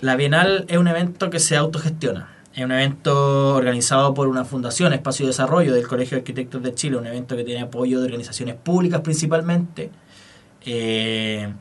la 0.00 0.16
Bienal 0.16 0.64
es 0.68 0.78
un 0.78 0.88
evento 0.88 1.30
que 1.30 1.40
se 1.40 1.56
autogestiona. 1.56 2.35
Es 2.56 2.64
un 2.64 2.72
evento 2.72 3.54
organizado 3.54 4.14
por 4.14 4.28
una 4.28 4.46
fundación, 4.46 4.94
Espacio 4.94 5.26
de 5.26 5.28
Desarrollo 5.28 5.74
del 5.74 5.86
Colegio 5.86 6.16
de 6.16 6.22
Arquitectos 6.22 6.62
de 6.62 6.74
Chile, 6.74 6.96
un 6.96 7.06
evento 7.06 7.36
que 7.36 7.44
tiene 7.44 7.60
apoyo 7.60 8.00
de 8.00 8.06
organizaciones 8.06 8.54
públicas 8.54 9.02
principalmente. 9.02 9.90
Eh, 10.64 11.52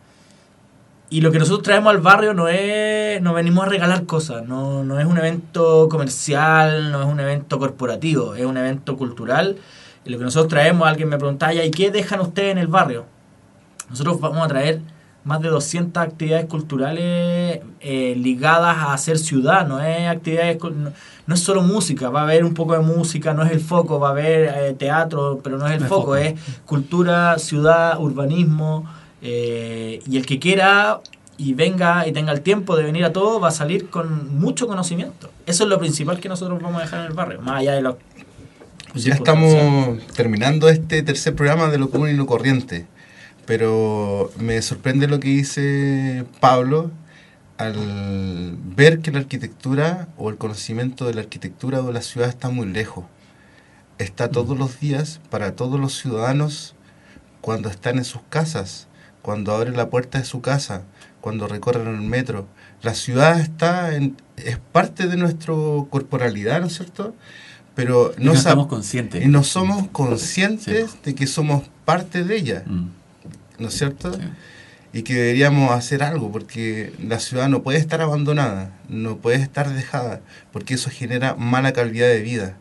y 1.09 1.19
lo 1.19 1.33
que 1.33 1.39
nosotros 1.39 1.63
traemos 1.63 1.91
al 1.91 1.99
barrio 1.99 2.33
no 2.33 2.47
es, 2.47 3.21
no 3.21 3.33
venimos 3.33 3.65
a 3.65 3.69
regalar 3.69 4.05
cosas, 4.05 4.47
no, 4.47 4.85
no 4.85 4.97
es 4.97 5.05
un 5.05 5.17
evento 5.17 5.89
comercial, 5.89 6.93
no 6.93 7.01
es 7.01 7.07
un 7.09 7.19
evento 7.19 7.59
corporativo, 7.59 8.33
es 8.35 8.45
un 8.45 8.55
evento 8.55 8.95
cultural. 8.95 9.57
Y 10.05 10.11
lo 10.11 10.17
que 10.17 10.23
nosotros 10.23 10.47
traemos, 10.47 10.87
alguien 10.87 11.09
me 11.09 11.17
preguntaba, 11.17 11.51
"Ya, 11.51 11.65
¿y 11.65 11.71
qué 11.71 11.91
dejan 11.91 12.21
ustedes 12.21 12.53
en 12.53 12.57
el 12.57 12.67
barrio? 12.67 13.03
Nosotros 13.89 14.17
vamos 14.21 14.45
a 14.45 14.47
traer 14.47 14.79
más 15.25 15.41
de 15.41 15.49
200 15.49 16.01
actividades 16.01 16.45
culturales 16.45 17.59
eh, 17.81 18.15
ligadas 18.15 18.77
a 18.79 18.97
ser 18.97 19.17
ciudad, 19.17 19.67
no 19.67 19.81
es 19.81 20.07
actividades 20.07 20.61
no, 20.61 20.91
no, 21.25 21.33
es 21.33 21.39
solo 21.39 21.63
música, 21.63 22.09
va 22.09 22.21
a 22.21 22.23
haber 22.23 22.45
un 22.45 22.53
poco 22.53 22.73
de 22.73 22.79
música, 22.79 23.33
no 23.33 23.43
es 23.43 23.51
el 23.51 23.59
foco, 23.59 23.99
va 23.99 24.09
a 24.09 24.11
haber 24.11 24.53
eh, 24.55 24.75
teatro, 24.77 25.41
pero 25.43 25.57
no 25.57 25.65
es 25.65 25.73
el 25.73 25.81
foco, 25.81 26.01
foco, 26.01 26.15
es 26.15 26.35
cultura, 26.65 27.39
ciudad, 27.39 27.99
urbanismo, 27.99 28.87
eh, 29.23 29.99
y 30.07 30.17
el 30.17 30.27
que 30.27 30.37
quiera 30.37 31.01
y 31.37 31.55
venga 31.55 32.07
y 32.07 32.11
tenga 32.11 32.31
el 32.31 32.41
tiempo 32.41 32.77
de 32.77 32.83
venir 32.83 33.03
a 33.03 33.11
todo 33.11 33.39
va 33.39 33.47
a 33.47 33.51
salir 33.51 33.89
con 33.89 34.39
mucho 34.39 34.67
conocimiento. 34.67 35.31
Eso 35.47 35.63
es 35.63 35.69
lo 35.69 35.79
principal 35.79 36.19
que 36.19 36.29
nosotros 36.29 36.61
vamos 36.61 36.81
a 36.81 36.83
dejar 36.83 36.99
en 36.99 37.07
el 37.07 37.13
barrio, 37.13 37.41
más 37.41 37.61
allá 37.61 37.73
de 37.73 37.81
lo... 37.81 37.97
Ya 38.93 39.15
estamos 39.15 39.97
terminando 40.15 40.69
este 40.69 41.01
tercer 41.01 41.35
programa 41.35 41.67
de 41.67 41.79
lo 41.79 41.89
común 41.89 42.09
y 42.09 42.13
lo 42.13 42.27
corriente 42.27 42.85
pero 43.45 44.31
me 44.39 44.61
sorprende 44.61 45.07
lo 45.07 45.19
que 45.19 45.29
dice 45.29 46.25
Pablo 46.39 46.91
al 47.57 48.57
ver 48.75 48.99
que 48.99 49.11
la 49.11 49.19
arquitectura 49.19 50.09
o 50.17 50.29
el 50.29 50.37
conocimiento 50.37 51.05
de 51.05 51.13
la 51.13 51.21
arquitectura 51.21 51.81
de 51.81 51.93
la 51.93 52.01
ciudad 52.01 52.27
está 52.27 52.49
muy 52.49 52.67
lejos. 52.67 53.05
Está 53.97 54.29
todos 54.29 54.57
los 54.57 54.79
días 54.79 55.21
para 55.29 55.55
todos 55.55 55.79
los 55.79 55.97
ciudadanos 55.97 56.75
cuando 57.39 57.69
están 57.69 57.97
en 57.97 58.03
sus 58.03 58.21
casas, 58.29 58.87
cuando 59.21 59.53
abren 59.53 59.77
la 59.77 59.89
puerta 59.89 60.17
de 60.17 60.25
su 60.25 60.41
casa, 60.41 60.81
cuando 61.21 61.47
recorren 61.47 61.87
el 61.87 62.01
metro. 62.01 62.47
La 62.81 62.93
ciudad 62.93 63.39
está 63.39 63.95
en, 63.95 64.17
es 64.35 64.57
parte 64.57 65.07
de 65.07 65.15
nuestra 65.15 65.53
corporalidad, 65.89 66.59
¿no 66.59 66.67
es 66.67 66.75
cierto? 66.75 67.15
Pero 67.73 68.13
no, 68.17 68.33
y 68.33 68.43
no 68.43 68.67
conscientes. 68.67 69.23
Y 69.23 69.27
no 69.27 69.43
somos 69.43 69.87
conscientes 69.89 71.01
de 71.03 71.15
que 71.15 71.27
somos 71.27 71.63
parte 71.85 72.23
de 72.23 72.35
ella. 72.35 72.63
Mm. 72.65 73.04
¿No 73.59 73.67
es 73.67 73.77
cierto? 73.77 74.17
Y 74.93 75.03
que 75.03 75.13
deberíamos 75.13 75.71
hacer 75.71 76.03
algo, 76.03 76.31
porque 76.31 76.93
la 77.05 77.19
ciudad 77.19 77.49
no 77.49 77.63
puede 77.63 77.79
estar 77.79 78.01
abandonada, 78.01 78.71
no 78.87 79.17
puede 79.17 79.37
estar 79.37 79.69
dejada, 79.69 80.21
porque 80.53 80.75
eso 80.75 80.89
genera 80.89 81.35
mala 81.35 81.73
calidad 81.73 82.07
de 82.07 82.21
vida. 82.21 82.57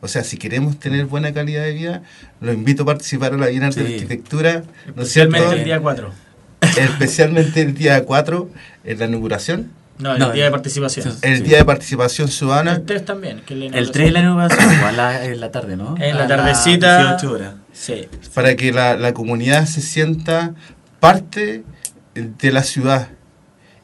O 0.00 0.08
sea, 0.08 0.24
si 0.24 0.36
queremos 0.36 0.78
tener 0.78 1.06
buena 1.06 1.32
calidad 1.32 1.62
de 1.62 1.72
vida, 1.72 2.02
lo 2.40 2.52
invito 2.52 2.82
a 2.82 2.86
participar 2.86 3.32
en 3.32 3.40
la 3.40 3.46
Bienal 3.46 3.72
de 3.72 3.82
Arquitectura. 3.82 4.62
¿no 4.94 5.02
Especialmente 5.02 5.54
el 5.54 5.64
día 5.64 5.80
4. 5.80 6.12
Especialmente 6.76 7.62
el 7.62 7.74
día 7.74 8.04
4, 8.04 8.50
en 8.84 8.98
la 8.98 9.06
inauguración. 9.06 9.70
No, 9.98 10.14
el 10.14 10.32
día 10.32 10.44
de 10.44 10.50
participación. 10.50 11.16
El 11.22 11.42
día 11.42 11.58
de 11.58 11.64
participación 11.64 12.28
ciudadana. 12.28 12.74
El 12.74 12.84
3 12.84 13.04
también. 13.04 13.40
Que 13.46 13.54
el 13.54 13.90
3 13.90 14.06
de 14.06 14.10
la 14.10 14.20
inauguración, 14.20 14.72
igual 14.74 15.00
en 15.22 15.40
la 15.40 15.50
tarde, 15.50 15.76
¿no? 15.76 15.96
En 15.98 16.18
la 16.18 16.26
tardecita. 16.26 17.16
horas. 17.24 17.54
Sí. 17.76 18.08
Para 18.34 18.56
que 18.56 18.72
la, 18.72 18.96
la 18.96 19.12
comunidad 19.12 19.66
se 19.66 19.82
sienta 19.82 20.54
parte 20.98 21.62
de 22.14 22.52
la 22.52 22.62
ciudad 22.62 23.10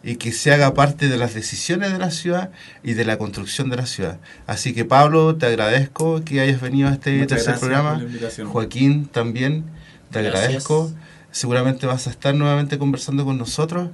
y 0.03 0.17
que 0.17 0.33
se 0.33 0.53
haga 0.53 0.75
parte 0.75 1.09
de 1.09 1.17
las 1.17 1.35
decisiones 1.35 1.93
de 1.93 1.99
la 1.99 2.11
ciudad 2.11 2.51
y 2.83 2.95
de 2.95 3.05
la 3.05 3.19
construcción 3.19 3.71
de 3.71 3.77
la 3.77 3.87
ciudad. 3.87 4.19
Así 4.47 4.73
que 4.73 4.85
Pablo, 4.85 5.37
te 5.37 5.47
agradezco 5.47 6.25
que 6.25 6.41
hayas 6.41 6.61
venido 6.61 6.89
a 6.89 6.93
este 6.93 7.25
tercer 7.27 7.59
programa. 7.59 8.03
Joaquín 8.47 9.07
también, 9.07 9.65
te 10.11 10.21
agradezco. 10.21 10.91
Seguramente 11.31 11.87
vas 11.87 12.07
a 12.07 12.11
estar 12.11 12.35
nuevamente 12.35 12.79
conversando 12.79 13.25
con 13.25 13.39
nosotros 13.39 13.91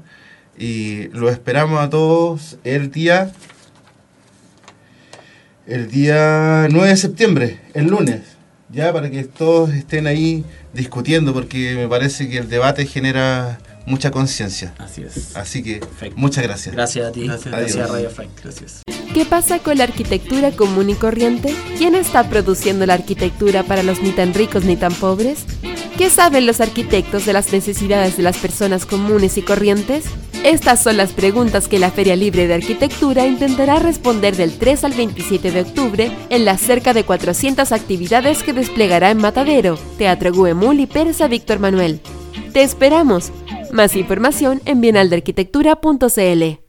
y 0.57 1.09
lo 1.09 1.29
esperamos 1.29 1.81
a 1.81 1.91
todos 1.91 2.59
el 2.65 2.91
día 2.91 3.31
el 5.67 5.91
día 5.91 6.67
9 6.71 6.89
de 6.89 6.97
septiembre, 6.97 7.61
el 7.75 7.89
lunes 7.89 8.38
ya 8.71 8.93
para 8.93 9.11
que 9.11 9.25
todos 9.25 9.71
estén 9.71 10.07
ahí 10.07 10.45
discutiendo, 10.73 11.33
porque 11.33 11.75
me 11.75 11.89
parece 11.89 12.29
que 12.29 12.39
el 12.39 12.49
debate 12.49 12.87
genera 12.87 13.59
mucha 13.87 14.11
conciencia. 14.11 14.75
Así 14.79 15.03
es. 15.03 15.37
Así 15.37 15.63
que 15.63 15.81
muchas 16.15 16.45
gracias. 16.45 16.75
Gracias 16.75 17.09
a 17.09 17.13
ti. 17.13 17.27
Gracias, 17.27 17.77
a 17.77 17.87
Radio 17.87 18.11
Frank. 18.11 18.31
Gracias. 18.43 18.83
¿Qué 19.15 19.25
pasa 19.25 19.59
con 19.59 19.79
la 19.79 19.85
arquitectura 19.85 20.51
común 20.53 20.91
y 20.91 20.95
corriente? 20.95 21.55
¿Quién 21.79 21.95
está 21.95 22.29
produciendo 22.29 22.85
la 22.85 22.95
arquitectura 22.95 23.63
para 23.63 23.83
los 23.83 24.03
ni 24.03 24.11
tan 24.11 24.35
ricos 24.35 24.65
ni 24.65 24.77
tan 24.77 24.93
pobres? 24.95 25.47
¿Qué 25.99 26.11
saben 26.11 26.47
los 26.47 26.61
arquitectos 26.61 27.27
de 27.27 27.33
las 27.33 27.53
necesidades 27.53 28.17
de 28.17 28.23
las 28.23 28.39
personas 28.39 28.87
comunes 28.87 29.37
y 29.37 29.43
corrientes? 29.43 30.05
Estas 30.45 30.81
son 30.81 30.97
las 30.97 31.13
preguntas 31.13 31.67
que 31.67 31.81
la 31.81 31.91
Feria 31.91 32.15
Libre 32.15 32.47
de 32.47 32.55
Arquitectura 32.55 33.27
intentará 33.27 33.81
responder 33.81 34.37
del 34.37 34.57
3 34.57 34.85
al 34.85 34.93
27 34.93 35.51
de 35.51 35.61
octubre 35.63 36.13
en 36.31 36.45
las 36.45 36.61
cerca 36.61 36.95
de 36.95 37.03
400 37.03 37.73
actividades 37.73 38.45
que 38.45 38.53
desplegará 38.53 39.11
en 39.11 39.19
Matadero, 39.19 39.77
Teatro 39.99 40.31
Guemul 40.33 40.79
y 40.79 40.87
Persa 40.87 41.27
Víctor 41.27 41.59
Manuel. 41.59 42.01
¡Te 42.53 42.63
esperamos! 42.63 43.33
Más 43.73 43.97
información 43.97 44.63
en 44.67 44.81
bienaldearquitectura.cl. 44.81 46.68